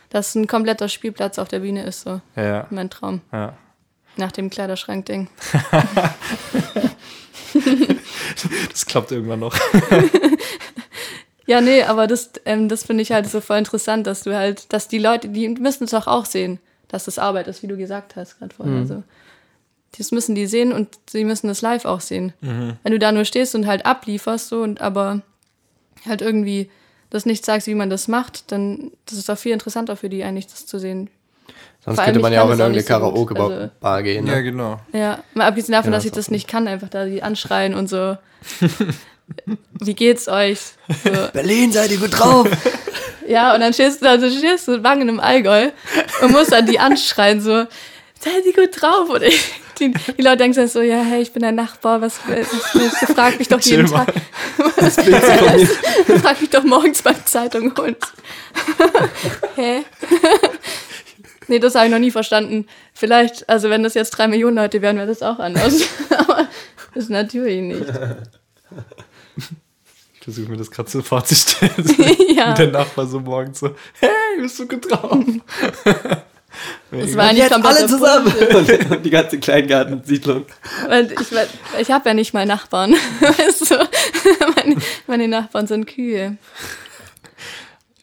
[0.09, 3.21] Dass ein kompletter Spielplatz auf der Bühne ist, so Ja, mein Traum.
[3.33, 3.55] ja.
[4.21, 5.29] Nach dem Kleiderschrank-Ding.
[8.71, 9.59] Das klappt irgendwann noch.
[11.47, 14.73] Ja, nee, aber das, ähm, das finde ich halt so voll interessant, dass du halt,
[14.73, 17.77] dass die Leute, die müssen es doch auch sehen, dass das Arbeit ist, wie du
[17.77, 18.77] gesagt hast gerade vorher.
[18.77, 19.03] Also,
[19.99, 22.35] das müssen die sehen und sie müssen das live auch sehen.
[22.85, 25.23] Wenn du da nur stehst und halt ablieferst so und aber
[26.07, 26.71] halt irgendwie
[27.09, 30.23] das nicht sagst, wie man das macht, dann das ist doch viel interessanter für die
[30.23, 31.11] eigentlich, das zu sehen.
[31.85, 32.93] Sonst könnte man ja auch in irgendeine nicht so.
[32.95, 34.27] Karaoke-Bar Also- gehen.
[34.27, 34.43] Ja, Ne?
[34.43, 34.81] genau.
[34.93, 37.75] Ja, mal abgesehen davon, Ja, dass das ich das nicht kann, einfach da die anschreien
[37.75, 38.17] und so.
[39.81, 40.59] wie geht's euch?
[41.05, 41.11] So.
[41.33, 42.49] Berlin, seid ihr gut drauf?
[43.29, 45.69] Ja, und dann stehst du da, du stehst du Wangen im Allgäu
[46.21, 47.65] und musst dann die anschreien, so,
[48.19, 49.09] seid ihr gut drauf?
[49.09, 52.49] Und ich, die, die Leute denken so, ja, hey, ich bin dein Nachbar, was, was,
[52.75, 54.05] was frag mich doch jeden Chill mal.
[54.05, 54.15] Tag.
[56.21, 57.95] frag mich doch morgens beim Zeitung holen.
[59.55, 59.85] Hä?
[61.51, 62.67] Nee, das habe ich noch nie verstanden.
[62.95, 65.83] Vielleicht, also wenn das jetzt drei Millionen Leute wären, wäre das auch anders.
[66.17, 66.49] Aber
[66.95, 67.85] das ist natürlich nicht.
[70.15, 71.73] Ich versuche mir das gerade so vorzustellen.
[72.35, 72.51] Ja.
[72.51, 75.19] Und der Nachbar so morgens so, hey, bist du gut drauf?
[76.91, 78.33] Das war Jetzt komplett alle zusammen.
[78.33, 80.47] Und, und die ganze Kleingartensiedlung.
[80.87, 82.93] Weil ich ich habe ja nicht mal Nachbarn.
[83.21, 83.75] Weißt du?
[84.57, 86.39] meine, meine Nachbarn sind Kühe.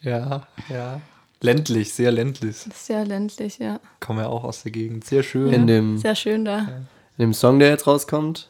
[0.02, 1.00] ja, ja.
[1.40, 2.56] Ländlich, sehr ländlich.
[2.74, 3.80] Sehr ländlich, ja.
[4.00, 5.04] Komme ja auch aus der Gegend.
[5.04, 5.52] Sehr schön.
[5.52, 6.58] In dem, Sehr schön da.
[6.58, 6.86] in
[7.18, 8.48] dem Song, der jetzt rauskommt,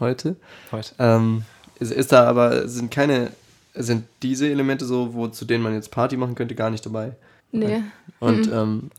[0.00, 0.36] heute,
[0.72, 0.94] Heute.
[0.98, 1.44] ähm,
[1.78, 3.30] ist, ist da aber, sind keine,
[3.74, 7.12] sind diese Elemente so, wo, zu denen man jetzt Party machen könnte, gar nicht dabei.
[7.52, 7.82] Nee.
[8.18, 8.90] Und ähm,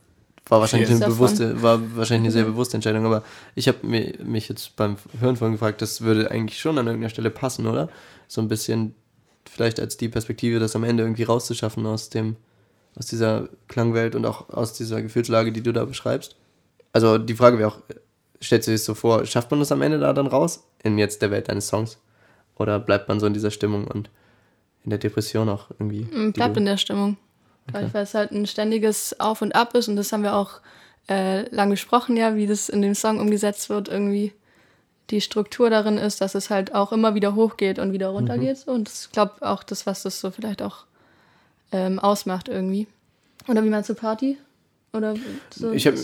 [0.48, 3.24] war wahrscheinlich eine bewusste, war wahrscheinlich eine sehr bewusste Entscheidung, aber
[3.56, 7.10] ich habe mich, mich jetzt beim Hören vorhin gefragt, das würde eigentlich schon an irgendeiner
[7.10, 7.90] Stelle passen, oder?
[8.28, 8.96] So ein bisschen
[9.50, 12.36] vielleicht als die Perspektive, das am Ende irgendwie rauszuschaffen aus dem,
[12.98, 16.36] aus dieser Klangwelt und auch aus dieser Gefühlslage, die du da beschreibst.
[16.94, 17.80] Also die Frage wäre auch,
[18.42, 20.64] stellst du dir das so vor, schafft man das am Ende da dann raus?
[20.84, 21.98] In jetzt der Welt deines Songs?
[22.58, 24.10] Oder bleibt man so in dieser Stimmung und
[24.84, 26.04] in der Depression auch irgendwie?
[26.04, 27.18] Mm, Bleibt in der Stimmung.
[27.72, 30.62] Weil es halt ein ständiges Auf und Ab ist und das haben wir auch
[31.10, 34.34] äh, lang besprochen, ja, wie das in dem Song umgesetzt wird, irgendwie
[35.10, 38.58] die Struktur darin ist, dass es halt auch immer wieder hochgeht und wieder runtergeht.
[38.58, 38.72] So.
[38.72, 40.86] Und ich glaube auch das, was das so vielleicht auch
[41.72, 42.88] ähm, ausmacht irgendwie.
[43.48, 44.38] Oder wie meinst du Party?
[44.94, 45.16] Oder
[45.54, 45.72] so?
[45.72, 45.98] Ich habe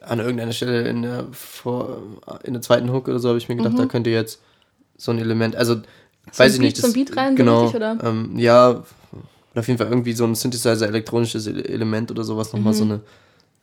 [0.00, 2.02] an irgendeiner Stelle in der, vor,
[2.44, 4.40] in der zweiten Hook oder so habe ich mir gedacht, da könnte jetzt
[4.96, 5.80] so ein Element, also
[6.36, 6.76] weiß ich ein nicht.
[6.76, 7.98] Beat- so ein Beat rein, so genau, richtig, oder?
[8.02, 8.84] Ähm, ja, oder
[9.60, 13.00] auf jeden Fall irgendwie so ein Synthesizer, elektronisches Ele- Element oder sowas, nochmal so eine,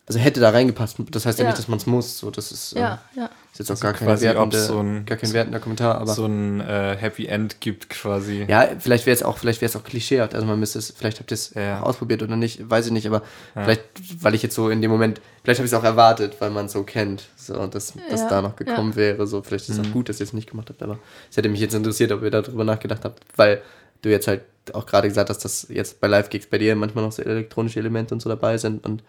[0.07, 0.97] also hätte da reingepasst.
[1.11, 1.47] Das heißt ja, Mhm.
[1.47, 1.51] Ja.
[1.51, 3.29] nicht, dass man es muss, so, das ist, ja, ähm, ja.
[3.51, 6.61] ist jetzt auch gar kein, ob's so ein- gar kein wertender Kommentar, aber so ein
[6.61, 8.45] äh, Happy End gibt quasi.
[8.47, 10.35] ja, vielleicht wäre es auch, vielleicht wäre es auch klischeehaft.
[10.35, 11.81] Also man müsste es, vielleicht habt ihr es Ja.
[11.81, 13.23] ausprobiert oder nicht, weiß ich nicht, aber
[13.55, 13.81] vielleicht,
[14.21, 16.65] weil ich jetzt so in dem Moment, vielleicht habe ich es auch erwartet, weil man
[16.67, 19.25] es so kennt, so dass das da noch gekommen wäre.
[19.25, 20.99] So, vielleicht ist es auch gut, dass ihr es nicht gemacht habt, aber
[21.31, 23.61] es hätte mich jetzt interessiert, ob ihr darüber nachgedacht habt, weil
[24.03, 24.41] du jetzt halt
[24.73, 28.13] auch gerade gesagt hast, dass jetzt bei Live-Gigs bei dir manchmal noch so elektronische Elemente
[28.13, 29.01] und so dabei sind und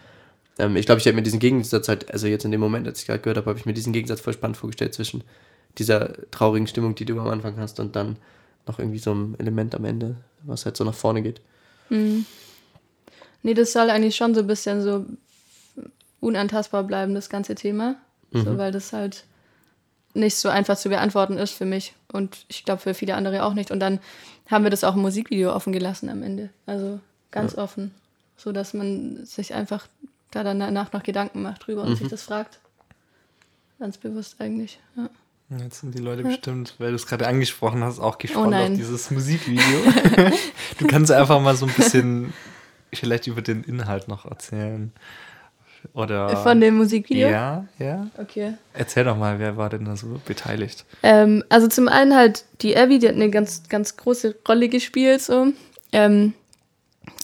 [0.58, 3.00] ähm, ich glaube, ich hätte mir diesen Gegensatz halt, also jetzt in dem Moment, als
[3.00, 5.24] ich gerade gehört habe, habe ich mir diesen Gegensatz voll spannend vorgestellt zwischen
[5.78, 8.16] dieser traurigen Stimmung, die du am Anfang hast und dann
[8.66, 11.40] noch irgendwie so ein Element am Ende, was halt so nach vorne geht.
[13.42, 15.06] Nee, das soll eigentlich schon so ein bisschen so
[16.20, 17.96] unantastbar bleiben, das ganze Thema.
[18.44, 19.24] So, weil das halt
[20.14, 21.94] nicht so einfach zu beantworten ist für mich.
[22.12, 23.70] Und ich glaube für viele andere auch nicht.
[23.70, 24.00] Und dann
[24.50, 26.50] haben wir das auch im Musikvideo offen gelassen am Ende.
[26.66, 27.94] Also ganz offen.
[28.36, 29.86] So dass man sich einfach
[30.44, 32.60] da danach noch Gedanken macht drüber und sich das fragt.
[33.78, 34.80] Ganz bewusst eigentlich.
[34.96, 35.08] Ja.
[35.58, 38.68] Jetzt sind die Leute bestimmt, weil du es gerade angesprochen hast, auch gespannt Oh auf
[38.70, 39.62] dieses Musikvideo.
[40.78, 42.32] du kannst einfach mal so ein bisschen
[42.92, 44.92] vielleicht über den Inhalt noch erzählen.
[45.92, 47.28] Oder Von dem Musikvideo?
[47.28, 48.08] Ja, ja.
[48.18, 48.54] Okay.
[48.72, 50.84] Erzähl doch mal, wer war denn da so beteiligt?
[51.04, 55.22] Ähm, also zum einen halt die Abby, die hat eine ganz, ganz große Rolle gespielt.
[55.22, 55.52] So.
[55.92, 56.34] Ähm,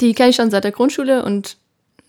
[0.01, 1.57] die kenne ich schon seit der Grundschule und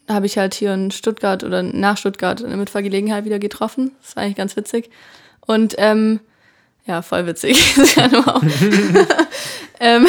[0.07, 3.91] habe ich halt hier in Stuttgart oder nach Stuttgart in der Mitfahrgelegenheit wieder getroffen.
[4.01, 4.89] Das war eigentlich ganz witzig.
[5.41, 6.19] Und ähm,
[6.85, 7.75] ja, voll witzig.
[9.79, 10.07] ähm,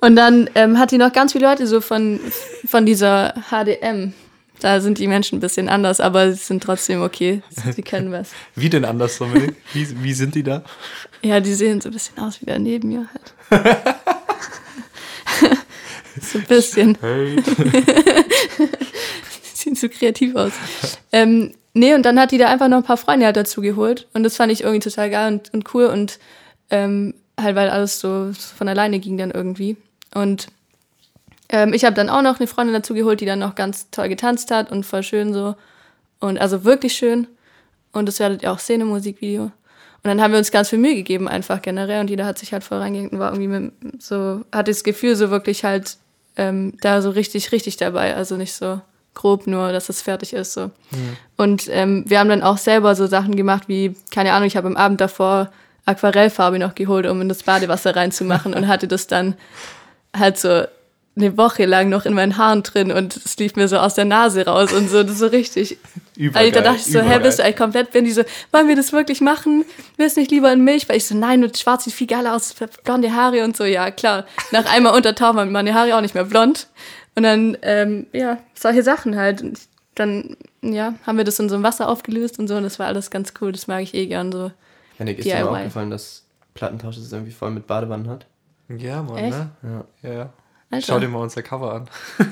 [0.00, 2.20] und dann ähm, hat die noch ganz viele Leute so von,
[2.66, 4.12] von dieser HDM.
[4.60, 7.42] Da sind die Menschen ein bisschen anders, aber sie sind trotzdem okay.
[7.74, 8.30] Sie können was.
[8.56, 9.54] Wie denn anders, Dominik?
[9.72, 10.64] Wie, wie sind die da?
[11.22, 13.06] Ja, die sehen so ein bisschen aus wie der neben mir
[13.50, 13.96] halt.
[16.22, 16.98] So ein bisschen.
[17.00, 17.36] Hey.
[19.54, 20.52] Sieht so kreativ aus.
[21.12, 24.06] Ähm, nee, und dann hat die da einfach noch ein paar Freunde halt dazu geholt.
[24.12, 25.86] Und das fand ich irgendwie total geil und, und cool.
[25.86, 26.18] Und
[26.70, 29.76] ähm, halt weil alles so von alleine ging dann irgendwie.
[30.14, 30.48] Und
[31.48, 34.08] ähm, ich habe dann auch noch eine Freundin dazu geholt, die dann noch ganz toll
[34.08, 35.54] getanzt hat und voll schön so.
[36.20, 37.26] Und also wirklich schön.
[37.92, 39.44] Und das werdet ihr auch sehen im Musikvideo.
[39.44, 39.52] Und
[40.04, 42.00] dann haben wir uns ganz viel Mühe gegeben, einfach generell.
[42.00, 45.16] Und jeder hat sich halt voll reingehängt und war irgendwie mit, so, hat das Gefühl,
[45.16, 45.96] so wirklich halt
[46.38, 48.14] ähm, da so richtig, richtig dabei.
[48.14, 48.80] Also nicht so
[49.14, 50.52] grob nur, dass es fertig ist.
[50.52, 50.70] So.
[51.36, 54.68] Und ähm, wir haben dann auch selber so Sachen gemacht, wie, keine Ahnung, ich habe
[54.68, 55.50] am Abend davor
[55.84, 59.34] Aquarellfarbe noch geholt, um in das Badewasser reinzumachen und hatte das dann
[60.16, 60.64] halt so
[61.18, 64.04] eine Woche lang noch in meinen Haaren drin und es lief mir so aus der
[64.04, 65.78] Nase raus und so, das ist so richtig.
[66.16, 68.68] Übergeil, Also da dachte ich so, hä, bist du eigentlich komplett, wenn die so, wollen
[68.68, 69.64] wir das wirklich machen?
[69.96, 70.88] Willst du nicht lieber in Milch?
[70.88, 72.54] Weil ich so, nein, und schwarz sieht viel geiler aus,
[72.84, 74.24] blonde Haare und so, ja, klar.
[74.50, 76.68] Nach einmal untertauchen waren meine Haare auch nicht mehr blond.
[77.14, 79.42] Und dann, ähm, ja, solche Sachen halt.
[79.42, 79.58] Und
[79.94, 82.86] dann, ja, haben wir das in so einem Wasser aufgelöst und so und das war
[82.86, 84.52] alles ganz cool, das mag ich eh gern so.
[84.98, 85.56] Janik, ist dir mal DIY.
[85.56, 88.26] aufgefallen, dass Plattentausch es irgendwie voll mit Badewannen hat?
[88.68, 89.30] Ja, Mann, Echt?
[89.30, 89.50] ne?
[90.02, 90.10] Ja.
[90.10, 90.32] Ja.
[90.70, 90.86] Alter.
[90.86, 91.90] Schau dir mal unser Cover an.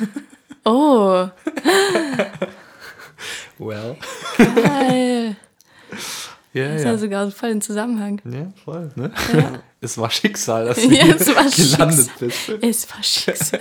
[0.69, 1.29] Oh,
[3.59, 3.97] Well.
[4.37, 5.37] geil.
[6.53, 6.93] Ja, Das ist ja.
[6.93, 8.21] ja sogar voll im Zusammenhang.
[8.25, 9.13] Ja, voll, ne?
[9.81, 12.59] Es war Schicksal, dass du Ja, hier es war gelandet Schicksal.
[12.59, 12.65] bist.
[12.65, 13.61] Es war Schicksal.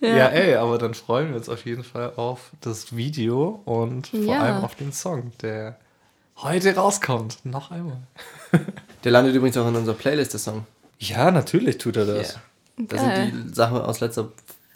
[0.00, 0.28] Ja.
[0.28, 4.40] ey, aber dann freuen wir uns auf jeden Fall auf das Video und vor Ja.
[4.40, 5.78] allem auf den Song, der
[6.38, 7.38] heute rauskommt.
[7.44, 7.98] Noch einmal.
[9.04, 10.66] Der landet übrigens auch in unserer Playlist, der Song.
[10.98, 12.38] Ja, natürlich tut er das.
[12.78, 12.84] Ja.
[12.88, 13.30] Da Geil.
[13.32, 14.28] sind die Sachen aus letzter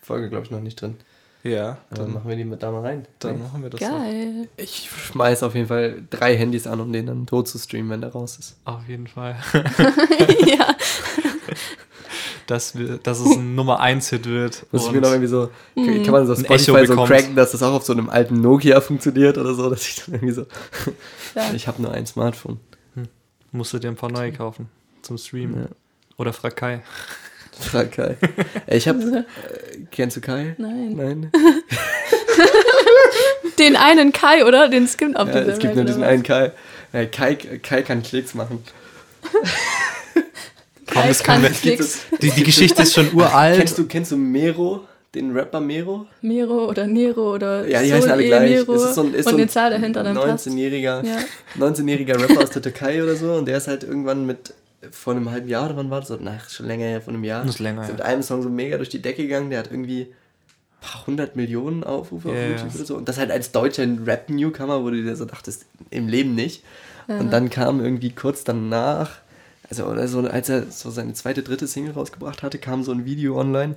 [0.03, 0.97] Folge, glaube ich, noch nicht drin.
[1.43, 3.07] Ja, Dann dann, machen wir die mit da mal rein.
[3.21, 3.87] dann machen wir das so.
[3.87, 4.49] Geil.
[4.59, 8.01] Ich schmeiß auf jeden Fall drei Handys an, um den dann tot zu streamen, wenn
[8.03, 8.57] der raus ist.
[8.67, 9.37] Auf jeden Fall.
[10.47, 10.75] ja.
[12.47, 14.67] Dass, wir, dass es ein Nummer 1 Hit wird.
[14.73, 16.03] Muss ich mir noch irgendwie so, Mhm.
[16.03, 18.81] kann man so auf Spotify so cracken, dass das auch auf so einem alten Nokia
[18.81, 20.47] funktioniert oder so, dass ich dann irgendwie so,
[21.37, 21.53] Ja.
[21.55, 22.59] ich habe nur ein Smartphone.
[23.53, 24.69] musst du dir ein paar neue kaufen
[25.03, 25.61] zum Streamen.
[25.63, 25.69] Ja.
[26.17, 26.83] Oder frag Kai.
[27.61, 28.17] Frag Kai.
[28.67, 29.25] Ich hab, äh,
[29.91, 30.55] kennst du Kai?
[30.59, 30.95] Nein.
[30.97, 31.33] Nein?
[33.59, 34.69] Den einen Kai, oder?
[34.69, 36.53] Den es gibt auf Ja, dieser es gibt nur diesen einen Kai.
[36.93, 37.35] Ja, Kai.
[37.35, 38.63] Kai kann Klicks machen.
[39.23, 39.43] Komm,
[40.87, 41.51] Kai das kann wir.
[41.51, 42.01] Klicks.
[42.23, 43.59] Die, die Geschichte ist schon uralt.
[43.59, 44.87] Kennst du, kennst du Mero?
[45.15, 46.07] Den Rapper Mero?
[46.23, 48.51] Miro oder Nero oder Ja, die Sol heißen alle E gleich.
[48.51, 50.47] Nero Es ist so ein, ist und so eine ein Zahl dahinter, dann passt.
[50.47, 51.19] 19-jähriger Ja.
[51.59, 54.55] 19-jähriger Rapper aus der Türkei oder so und der ist halt irgendwann mit
[54.91, 56.11] vor einem halben Jahr oder wann war das?
[56.11, 57.43] Oder, Nach schon länger her, vor einem Jahr.
[57.45, 57.95] Das ist länger, Ist ja.
[57.95, 59.51] mit einem Song so mega durch die Decke gegangen.
[59.51, 62.49] Der hat irgendwie ein paar hundert Millionen Aufrufe Ja, auf ja.
[62.57, 62.97] YouTube oder so.
[62.97, 66.63] Und das halt als deutscher Rap-Newcomer, wo du dir so dachtest, im Leben nicht.
[67.09, 69.11] Und dann kam irgendwie kurz danach,
[69.69, 73.05] also oder so, als er so seine zweite, dritte Single rausgebracht hatte, kam so ein
[73.05, 73.75] Video online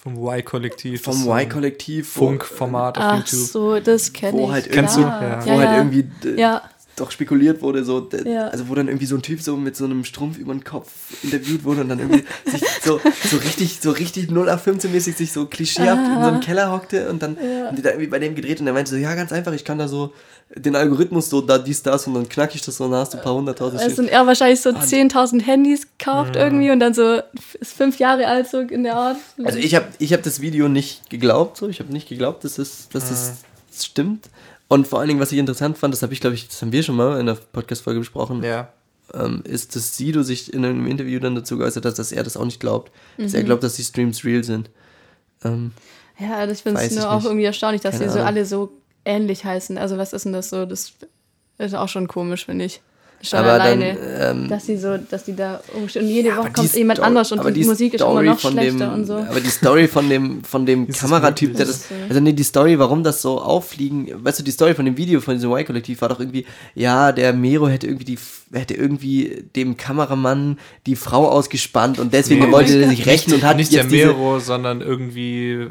[0.00, 1.02] Vom Y-Kollektiv.
[1.02, 2.08] vom Y-Kollektiv.
[2.12, 3.48] Funkformat auf Ach YouTube.
[3.48, 4.50] so, das kenne ich.
[4.50, 5.00] halt Kennst du?
[5.00, 5.20] Ja.
[5.22, 5.44] Ja.
[5.44, 5.76] wo Ja, halt ja.
[5.78, 6.62] irgendwie d- Ja.
[6.96, 8.48] Doch spekuliert wurde, so, Ja.
[8.48, 10.90] also wo dann irgendwie so ein Typ so mit so einem Strumpf über den Kopf
[11.22, 16.06] interviewt wurde und dann irgendwie sich so, so richtig, so richtig 0815-mäßig sich so klischeehaft
[16.06, 18.66] in so einem Keller hockte und dann haben die da irgendwie bei dem gedreht und
[18.66, 20.12] der meinte so, ja, ganz einfach, ich kann da so
[20.54, 23.14] den Algorithmus so da dies, das und dann knack ich das so und dann hast
[23.14, 23.96] du ein paar hunderttausend Es Stück.
[23.96, 27.20] sind er wahrscheinlich so 10.000 Handys gekauft irgendwie und dann so
[27.60, 29.16] ist fünf Jahre alt so in der Art.
[29.42, 31.68] Also ich habe ich hab das Video nicht geglaubt, so.
[31.68, 33.32] Ich habe nicht geglaubt, dass das, dass das
[33.76, 34.26] stimmt.
[34.74, 36.72] Und vor allen Dingen, was ich interessant fand, das habe ich, glaube ich, das haben
[36.72, 38.72] wir schon mal in der Podcast-Folge besprochen, Ja.
[39.12, 42.36] ähm, ist, dass Sido sich in einem Interview dann dazu geäußert hat, dass er das
[42.36, 42.90] auch nicht glaubt.
[43.16, 43.38] Dass Mhm.
[43.38, 44.70] er glaubt, dass die Streams real sind.
[45.44, 45.70] Ähm,
[46.18, 47.24] Ja, also ich finde ich nur auch nicht.
[47.26, 48.26] irgendwie erstaunlich, dass Keine die so Ahnung.
[48.28, 48.72] alle so
[49.04, 49.78] ähnlich heißen.
[49.78, 50.64] Also was ist denn das so?
[50.66, 50.92] Das
[51.58, 52.80] ist auch schon komisch, finde ich.
[53.22, 53.94] Schon aber alleine.
[54.18, 56.02] dann, ähm, dass die so, dass die da umstehen.
[56.02, 58.10] Und jede aber Woche die kommt jemand Sto- anders und aber die, Musik ist immer
[58.10, 59.14] Story noch von schlechter dem, und so.
[59.14, 63.02] Aber die Story von dem, von dem Kameratyp, der das, also nee, die Story, warum
[63.02, 66.20] das so auffliegen, weißt du, die Story von dem Video von diesem Y-Kollektiv war doch
[66.20, 68.18] irgendwie, ja, der Mero hätte irgendwie die,
[68.52, 72.52] hätte irgendwie dem Kameramann die Frau ausgespannt und deswegen Nee.
[72.52, 75.68] wollte er sich rächen und hat nicht jetzt der diese, Mero, sondern irgendwie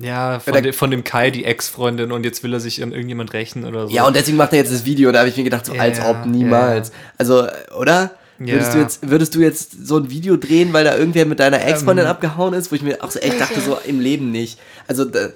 [0.00, 2.92] ja, von, der- de, von dem Kai, die Ex-Freundin, und jetzt will er sich an
[2.92, 3.94] irgendjemand rächen oder so.
[3.94, 5.12] Ja, und deswegen macht er jetzt das Video.
[5.12, 6.92] Da habe ich mir gedacht, so Ja, als ob ja, niemals.
[7.18, 7.46] Also,
[7.78, 8.12] oder?
[8.40, 8.54] Ja.
[8.54, 11.64] Würdest, du jetzt, würdest du jetzt so ein Video drehen, weil da irgendwer mit deiner
[11.64, 12.10] Ex-Freundin Ähm.
[12.10, 14.58] abgehauen ist, wo ich mir auch so echt dachte, so im Leben nicht.
[14.88, 15.28] Also, da,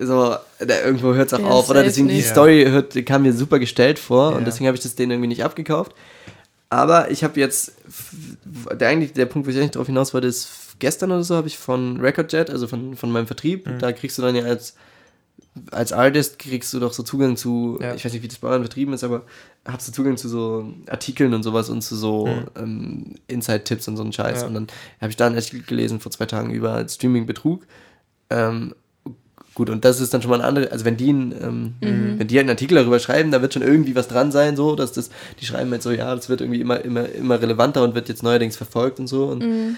[0.00, 1.68] so, da irgendwo hört es auch Ja, auf.
[1.68, 2.28] Oder deswegen die nicht.
[2.28, 4.36] Story hört, kam mir super gestellt vor Ja.
[4.38, 5.92] und deswegen habe ich das denen irgendwie nicht abgekauft.
[6.70, 7.72] Aber ich habe jetzt,
[8.72, 11.48] der eigentlich der Punkt, wo ich eigentlich drauf hinaus wollte, ist gestern oder so habe
[11.48, 13.78] ich von Recordjet, also von, von meinem Vertrieb, Mhm.
[13.78, 14.74] da kriegst du dann ja als
[15.72, 17.92] als Artist kriegst du doch so Zugang zu, Ja.
[17.94, 19.22] ich weiß nicht, wie das bei euren Betrieben ist, aber
[19.64, 22.44] hast du Zugang zu so Artikeln und sowas und zu so Mhm.
[22.56, 24.42] ähm, Inside-Tipps und so einen Scheiß.
[24.42, 24.46] Ja.
[24.46, 24.66] Und dann
[25.00, 27.66] habe ich da einen Artikel gelesen vor zwei Tagen über Streaming-Betrug.
[28.30, 28.74] Ähm,
[29.54, 32.28] Gut, und das ist dann schon mal ein andere, also wenn die, ein, ähm, wenn
[32.28, 34.92] die halt einen Artikel darüber schreiben, da wird schon irgendwie was dran sein, so, dass
[34.92, 38.08] das, die schreiben halt so, ja, das wird irgendwie immer, immer, immer relevanter und wird
[38.08, 39.26] jetzt neuerdings verfolgt und so.
[39.26, 39.76] Und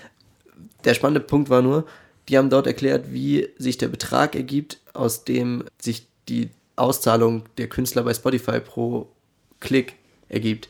[0.84, 1.86] der spannende Punkt war nur,
[2.28, 7.68] die haben dort erklärt, wie sich der Betrag ergibt, aus dem sich die Auszahlung der
[7.68, 9.08] Künstler bei Spotify pro
[9.60, 9.94] Klick
[10.28, 10.68] ergibt.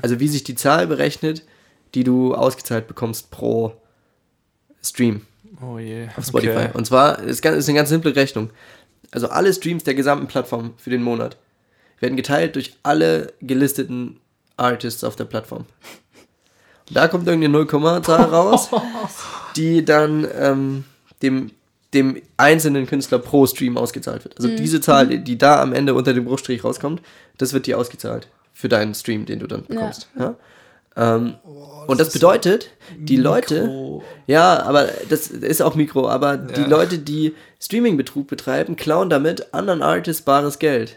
[0.00, 1.42] Also wie sich die Zahl berechnet,
[1.94, 3.72] die du ausgezahlt bekommst pro
[4.82, 5.22] Stream
[5.60, 6.08] Oh je.
[6.16, 6.50] auf Spotify.
[6.56, 6.70] Okay.
[6.74, 8.50] Und zwar ist, ganz, ist eine ganz simple Rechnung.
[9.10, 11.36] Also alle Streams der gesamten Plattform für den Monat
[12.00, 14.20] werden geteilt durch alle gelisteten
[14.56, 15.64] Artists auf der Plattform.
[16.90, 18.70] Da kommt irgendeine 0,-Zahl raus,
[19.56, 20.84] die dann ähm,
[21.22, 21.50] dem,
[21.94, 24.36] dem einzelnen Künstler pro Stream ausgezahlt wird.
[24.36, 27.02] Also diese Zahl, die, die da am Ende unter dem Bruchstrich rauskommt,
[27.38, 30.08] das wird dir ausgezahlt für deinen Stream, den du dann bekommst.
[30.18, 30.36] Ja.
[30.96, 31.34] Ähm,
[31.86, 37.34] und das bedeutet, die Leute, ja, aber das ist auch Mikro, aber die Leute, die
[37.60, 40.96] Streaming-Betrug betreiben, klauen damit anderen Artists bares Geld.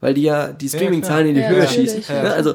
[0.00, 1.90] Weil die ja die Streaming-Zahlen in die Ja, Höhe natürlich.
[1.92, 2.14] schießen.
[2.14, 2.22] Ja.
[2.22, 2.32] Ne?
[2.32, 2.54] Also,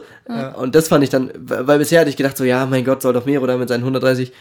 [0.58, 3.14] und das fand ich dann, weil bisher hatte ich gedacht, so, ja, mein Gott, soll
[3.14, 4.32] doch Mero da mit seinen 130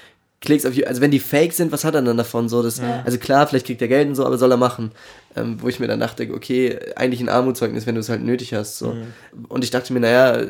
[0.41, 2.49] Klicks auf YouTube, also wenn die fake sind, was hat er dann davon?
[2.49, 4.91] So, das, Also klar, vielleicht kriegt er Geld und so, aber soll er machen.
[5.37, 8.53] Ähm, wo ich mir dann dachte, okay, eigentlich ein Armutszeugnis, wenn du es halt nötig
[8.53, 8.77] hast.
[8.79, 8.97] So.
[9.49, 10.43] Und ich dachte mir, naja,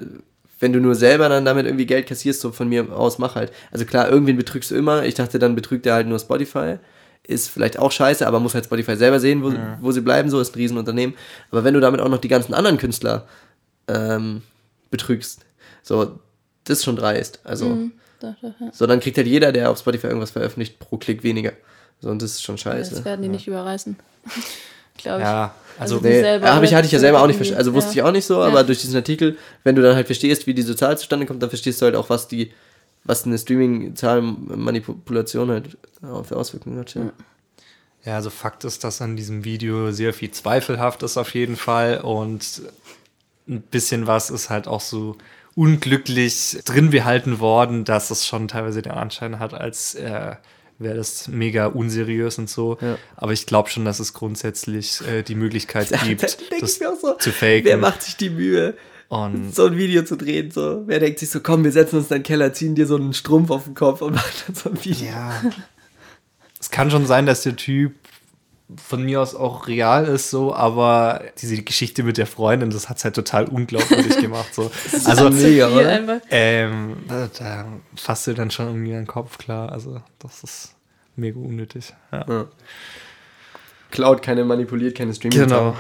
[0.61, 3.53] wenn du nur selber dann damit irgendwie Geld kassierst, so von mir aus, mach halt.
[3.71, 5.05] Also klar, irgendwen betrügst du immer.
[5.05, 6.77] Ich dachte, dann betrügt er halt nur Spotify.
[7.25, 10.41] Ist vielleicht auch scheiße, aber muss halt Spotify selber sehen, wo, wo sie bleiben, so
[10.41, 11.17] ist ein Riesenunternehmen.
[11.51, 13.27] Aber wenn du damit auch noch die ganzen anderen Künstler
[13.87, 14.43] ähm,
[14.91, 15.45] betrügst,
[15.83, 16.19] so,
[16.65, 17.41] das ist schon dreist.
[17.45, 18.71] Also, Doch, doch, ja.
[18.73, 21.53] so, dann kriegt halt jeder, der auf Spotify irgendwas veröffentlicht, pro Klick weniger.
[22.01, 22.95] So, und das ist schon scheiße.
[22.95, 23.97] Das werden die nicht überreißen.
[24.99, 25.25] Glaube ich.
[25.25, 27.59] Ja, also, die Nee, selber habe ich, hatte ich ja selber auch nicht verstanden.
[27.59, 28.03] Also wusste ja.
[28.03, 30.77] ich auch nicht so, aber durch diesen Artikel, wenn du dann halt verstehst, wie diese
[30.77, 32.53] Zahl zustande kommt, dann verstehst du halt auch, was die,
[33.05, 35.79] was eine Streaming-Zahl-Manipulation halt
[36.25, 36.95] für Auswirkungen hat.
[36.95, 37.13] Ja.
[38.05, 42.01] ja, also Fakt ist, dass an diesem Video sehr viel zweifelhaft ist auf jeden Fall
[42.01, 42.63] und
[43.49, 45.17] ein bisschen was ist halt auch so
[45.55, 50.37] unglücklich drin behalten worden, dass es schon teilweise den Anschein hat, als äh,
[50.79, 52.79] wäre das mega unseriös und so.
[52.81, 52.97] Ja.
[53.17, 57.33] Aber ich glaube schon, dass es grundsätzlich äh, die Möglichkeit gibt, denk das so, zu
[57.33, 57.65] faken.
[57.65, 58.75] wer macht sich die Mühe,
[59.13, 60.51] Und so ein Video zu drehen?
[60.51, 60.85] So?
[60.87, 63.13] Wer denkt sich so, komm, wir setzen uns in den Keller, ziehen dir so einen
[63.13, 65.07] Strumpf auf den Kopf und machen dann so ein Video.
[65.07, 65.43] Ja.
[66.59, 67.93] es kann schon sein, dass der Typ
[68.83, 72.97] von mir aus auch real ist, so, aber diese Geschichte mit der Freundin, das hat
[72.97, 74.55] es halt total unglaubwürdig gemacht.
[74.55, 74.71] So.
[75.05, 76.23] Also, mega, oder?
[76.31, 79.73] ähm, da, da fasst du dann schon irgendwie den Kopf klar.
[79.73, 80.75] Also, das ist
[81.17, 81.93] mega unnötig.
[82.13, 82.47] Ja.
[83.91, 85.77] Cloud keine manipuliert, keine streaming Genau,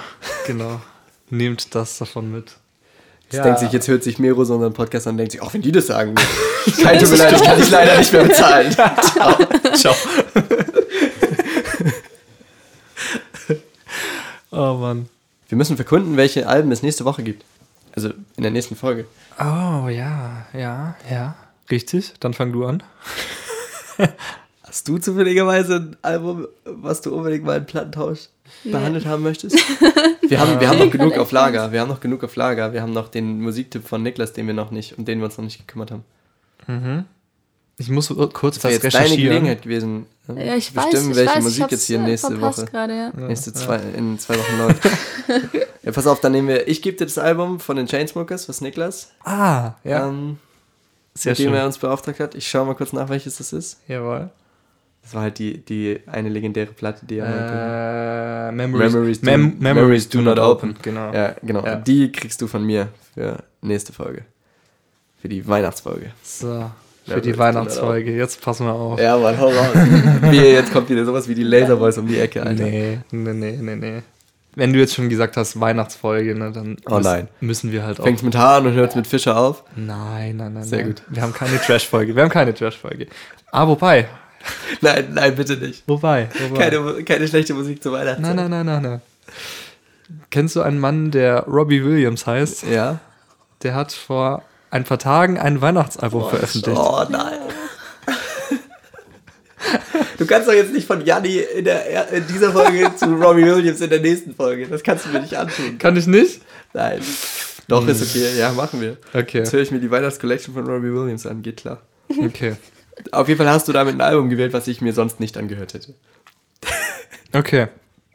[0.46, 0.82] genau.
[1.30, 2.56] Nehmt das davon mit.
[3.32, 5.54] Jetzt denkt sich, jetzt hört sich Mero so unseren Podcast an und denkt sich, auch
[5.54, 6.14] wenn die das sagen.
[6.82, 8.70] Kein tut mir leid, das kann ich leider nicht mehr bezahlen.
[9.74, 9.94] Ciao.
[14.50, 15.08] oh Mann.
[15.48, 17.44] Wir müssen verkunden, welche Alben es nächste Woche gibt.
[17.94, 19.06] Also in der nächsten Folge.
[19.38, 21.34] Oh, ja, ja, ja.
[21.70, 22.82] Richtig, dann fang du an.
[24.62, 28.28] Hast du zufälligerweise ein Album, was du unbedingt mal in Plattentausch
[28.64, 29.58] behandelt haben möchtest?
[30.32, 31.72] Wir haben, wir haben noch genug auf Lager.
[31.72, 32.72] Wir haben noch genug auf Lager.
[32.72, 35.36] Wir haben noch den Musiktipp von Niklas, den wir noch nicht, um den wir uns
[35.36, 36.04] noch nicht gekümmert haben.
[37.78, 39.28] Ich muss kurz Das was jetzt deine recherchieren.
[39.30, 40.06] Gelegenheit gewesen.
[40.28, 42.64] ne, Ja, ich zu weiß, bestimmen, ich welche weiß, Musik jetzt hier äh, nächste Woche.
[42.66, 43.10] Gerade, ja.
[43.14, 44.84] Nächste zwei, in zwei Wochen läuft.
[45.82, 46.68] ja, pass auf, dann nehmen wir.
[46.68, 50.06] Ich gebe dir das Album von den Chainsmokers, was Niklas, Ah, ja.
[50.08, 50.38] ähm,
[51.14, 51.54] Sehr mit dem schön.
[51.54, 52.34] er uns beauftragt hat.
[52.34, 53.78] Ich schaue mal kurz nach, welches das ist.
[53.88, 54.30] Jawohl.
[55.02, 58.48] Das war halt die, die eine legendäre Platte, die er.
[58.48, 60.74] Äh, Memories, Memories do- Mem Memories do not open.
[60.82, 61.12] Genau.
[61.12, 61.64] Ja, genau.
[61.64, 61.76] Ja.
[61.76, 64.22] Die kriegst du von mir für nächste Folge.
[65.20, 66.10] Für die Weihnachtsfolge.
[66.22, 66.70] So,
[67.06, 68.14] für die das Weihnachtsfolge.
[68.16, 69.00] Jetzt passen wir auf.
[69.00, 69.74] Ja, Mann, hau raus.
[70.30, 72.62] Wie, jetzt kommt wieder sowas wie die Laserboys um die Ecke, Alter.
[72.64, 74.02] Nee, nee, nee, nee, nee.
[74.54, 77.28] Wenn du jetzt schon gesagt hast, Weihnachtsfolge, ne, dann Oh müssen, nein.
[77.40, 78.04] müssen wir halt auch.
[78.04, 79.64] Fängt's mit H an und hört's mit Fischer auf.
[79.76, 80.62] Nein, nein, nein.
[80.64, 80.88] Sehr nein.
[80.88, 81.02] gut.
[81.08, 82.14] Wir haben keine Trash-Folge.
[82.14, 83.06] Wir haben keine Trash-Folge.
[83.50, 84.08] Ah, wobei.
[84.80, 85.84] Nein, nein, bitte nicht.
[85.86, 86.28] Wobei.
[86.48, 86.70] wobei.
[86.70, 88.22] Keine, keine schlechte Musik zu Weihnachten.
[88.22, 89.00] nein, nein, nein, nein, nein.
[90.30, 92.64] Kennst du einen Mann, der Robbie Williams heißt?
[92.64, 93.00] Ja.
[93.62, 96.78] Der hat vor ein paar Tagen ein Weihnachtsalbum veröffentlicht.
[96.78, 97.38] Oh nein.
[100.18, 103.80] Du kannst doch jetzt nicht von Janni in, der, in dieser Folge zu Robbie Williams
[103.80, 104.66] in der nächsten Folge.
[104.66, 105.78] Das kannst du mir nicht antun.
[105.78, 106.40] Kann ich nicht?
[106.72, 107.00] Nein.
[107.68, 108.38] Doch, ist okay.
[108.38, 108.96] Ja, machen wir.
[109.14, 109.38] Okay.
[109.38, 111.42] Jetzt höre ich mir die Weihnachtscollection von Robbie Williams an.
[111.42, 111.78] Geht klar.
[112.08, 112.56] Okay.
[113.10, 115.74] Auf jeden Fall hast du damit ein Album gewählt, was ich mir sonst nicht angehört
[115.74, 115.94] hätte.
[117.32, 117.68] Okay.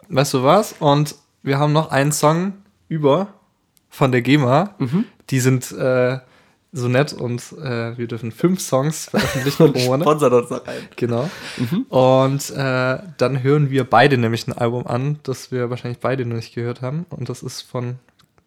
[0.10, 0.76] Weißt du was?
[0.80, 2.54] Und wir haben noch einen Song
[2.88, 3.34] über
[3.90, 4.76] von der GEMA.
[5.30, 6.20] Die sind äh,
[6.72, 10.08] so nett und äh, wir dürfen fünf Songs veröffentlichen pro Monat.
[10.08, 10.88] Sponsert uns noch ein.
[10.96, 11.30] Genau.
[11.90, 16.36] Und äh, dann hören wir beide nämlich ein Album an, das wir wahrscheinlich beide noch
[16.36, 17.06] nicht gehört haben.
[17.10, 17.96] Und das ist von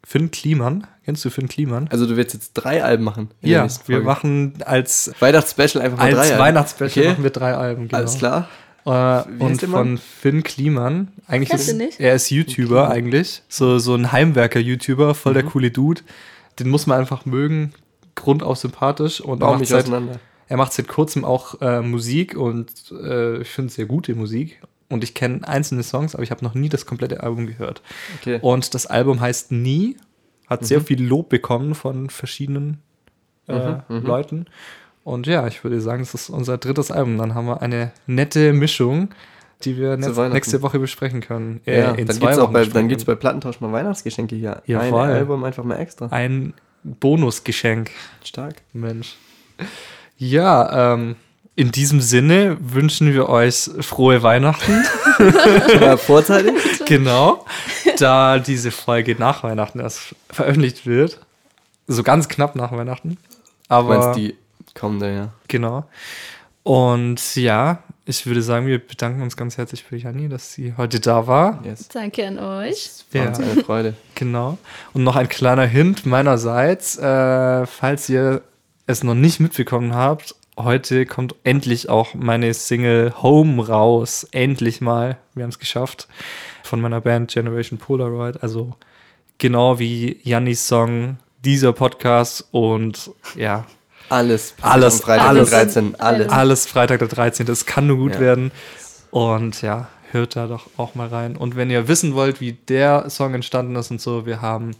[0.03, 0.87] Finn Kliman.
[1.05, 1.87] Kennst du Finn Kliman?
[1.91, 3.29] Also du willst jetzt drei Alben machen?
[3.41, 6.39] Ja, wir machen als, Weihnachtsspecial einfach mal als drei Alben.
[6.39, 7.11] Weihnachtsspecial Okay.
[7.13, 7.87] machen wir drei Alben.
[7.87, 7.97] Genau.
[7.97, 8.49] Alles klar.
[8.85, 8.89] Äh,
[9.43, 9.97] und von?
[9.99, 11.09] Finn Kliman.
[11.27, 11.99] Eigentlich Kennst ist du nicht?
[11.99, 13.43] er ist YouTuber eigentlich.
[13.47, 15.35] So, so ein Heimwerker-YouTuber, voll Mhm.
[15.35, 16.01] der coole Dude.
[16.59, 17.73] Den muss man einfach mögen.
[18.15, 19.21] Grundaus sympathisch.
[19.21, 20.19] Und er mich seit, auseinander.
[20.47, 24.61] er macht seit kurzem auch äh, Musik und äh, ich finde sehr gute Musik.
[24.91, 27.81] Und ich kenne einzelne Songs, aber ich habe noch nie das komplette Album gehört.
[28.19, 28.39] Okay.
[28.41, 29.97] Und das Album heißt Nie,
[30.47, 30.65] hat Mhm.
[30.65, 32.79] sehr viel Lob bekommen von verschiedenen
[33.47, 34.45] äh, Mhm, Leuten.
[35.03, 37.17] Und ja, ich würde sagen, es ist unser drittes Album.
[37.17, 39.09] Dann haben wir eine nette Mischung,
[39.63, 41.59] die wir nächste Woche besprechen können.
[41.65, 44.61] Äh, ja, in dann auch Wochen bei, dann gibt's bei Plattentausch mal Weihnachtsgeschenke hier.
[44.67, 45.07] Ja, Ein voll.
[45.09, 46.07] Album einfach mal extra.
[46.11, 47.91] ein Bonusgeschenk.
[48.23, 48.55] Stark.
[48.73, 49.15] Mensch.
[50.17, 51.15] Ja, ähm,
[51.61, 54.83] in diesem Sinne wünschen wir euch frohe Weihnachten.
[55.79, 56.53] Ja, vorzeitig?
[56.87, 57.45] genau.
[57.99, 61.19] Da diese Folge nach Weihnachten erst veröffentlicht wird.
[61.87, 63.09] So ganz knapp nach Weihnachten.
[63.11, 63.17] Du
[63.75, 64.35] Aber meinst die
[64.73, 65.29] kommende, ja.
[65.47, 65.85] genau.
[66.63, 70.99] Und ja, ich würde sagen, wir bedanken uns ganz herzlich für Janni, dass sie heute
[70.99, 71.59] da war.
[71.63, 71.87] Yes.
[71.89, 72.89] Danke an euch.
[73.11, 73.27] War Ja.
[73.29, 73.93] uns eine Freude.
[74.15, 74.57] Genau.
[74.93, 78.41] Und noch ein kleiner Hint meinerseits, äh, falls ihr
[78.87, 84.27] es noch nicht mitbekommen habt, heute kommt endlich auch meine Single Home raus.
[84.31, 85.17] Endlich mal.
[85.33, 86.07] Wir haben es geschafft.
[86.63, 88.41] Von meiner Band Generation Polaroid.
[88.43, 88.73] Also
[89.37, 93.65] genau wie Jannis Song, dieser Podcast und ja,
[94.09, 94.53] Alles.
[94.61, 95.53] Alles, Freitag, alles.
[95.53, 95.95] am 13.
[95.99, 96.29] Alles.
[96.29, 97.47] alles Freitag der 13.
[97.47, 98.19] Es kann nur gut Ja.
[98.19, 98.51] werden.
[99.09, 101.35] Und ja, hört da doch auch mal rein.
[101.35, 104.71] Und wenn ihr wissen wollt, wie der Song entstanden ist und so, wir haben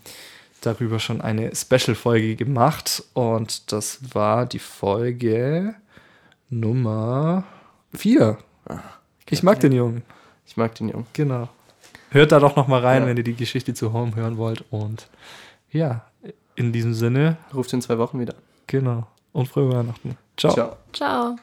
[0.61, 3.03] darüber schon eine Special-Folge gemacht.
[3.13, 5.75] Und das war die Folge
[6.49, 7.43] Nummer
[7.93, 8.37] 4.
[9.29, 10.03] Ich mag den Jungen.
[10.45, 11.07] Ich mag den Jungen.
[11.13, 11.49] Genau.
[12.09, 13.07] Hört da doch noch mal rein, Ja.
[13.07, 14.65] wenn ihr die Geschichte zu Home hören wollt.
[14.69, 15.07] Und
[15.71, 16.05] ja,
[16.55, 18.35] in diesem Sinne, Ruft in zwei Wochen wieder.
[18.67, 19.07] genau.
[19.33, 20.17] Und frohe Weihnachten.
[20.35, 20.53] Ciao.
[20.53, 20.77] Ciao.
[20.91, 21.35] Ciao.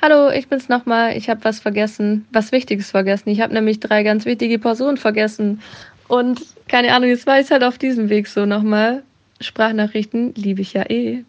[0.00, 1.16] Hallo, ich bin's nochmal.
[1.18, 3.28] Ich habe was vergessen, was Wichtiges vergessen.
[3.28, 5.60] Ich habe nämlich drei ganz wichtige Personen vergessen.
[6.08, 9.02] Und keine Ahnung, jetzt war ich halt auf diesem Weg so nochmal.
[9.40, 11.22] Sprachnachrichten liebe ich ja eh.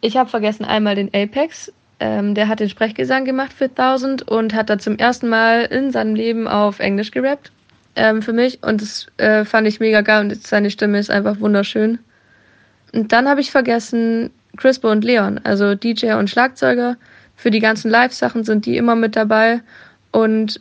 [0.00, 1.72] Ich habe vergessen einmal den Apex.
[2.00, 5.92] Ähm, der hat den Sprechgesang gemacht für 1000 und hat da zum ersten Mal in
[5.92, 7.52] seinem Leben auf Englisch gerappt.
[7.96, 8.62] Ähm, für mich.
[8.62, 11.98] Und das äh, fand ich mega geil und seine Stimme ist einfach wunderschön.
[12.92, 16.96] Und dann habe ich vergessen Crispo und Leon, also DJ und Schlagzeuger.
[17.36, 19.60] Für die ganzen Live-Sachen sind die immer mit dabei.
[20.12, 20.60] Und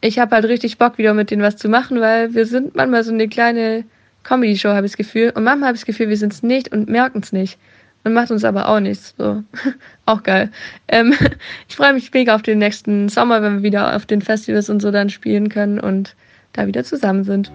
[0.00, 3.04] ich habe halt richtig Bock, wieder mit denen was zu machen, weil wir sind manchmal
[3.04, 3.84] so eine kleine
[4.24, 5.32] Comedy-Show, habe ich das Gefühl.
[5.34, 7.58] Und manchmal habe ich das Gefühl, wir sind es nicht und merken es nicht.
[8.04, 9.14] Und macht uns aber auch nichts.
[9.18, 9.42] So.
[10.06, 10.50] auch geil.
[10.88, 11.14] Ähm,
[11.68, 14.80] ich freue mich mega auf den nächsten Sommer, wenn wir wieder auf den Festivals und
[14.80, 16.14] so dann spielen können und
[16.52, 17.50] da wieder zusammen sind.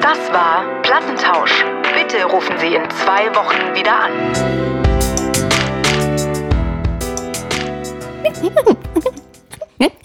[0.00, 1.64] Das war Plattentausch.
[1.94, 4.12] Bitte rufen Sie in zwei Wochen wieder an.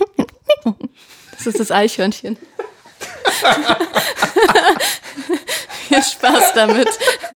[1.31, 2.37] Das ist das Eichhörnchen.
[5.87, 6.87] Viel Spaß damit.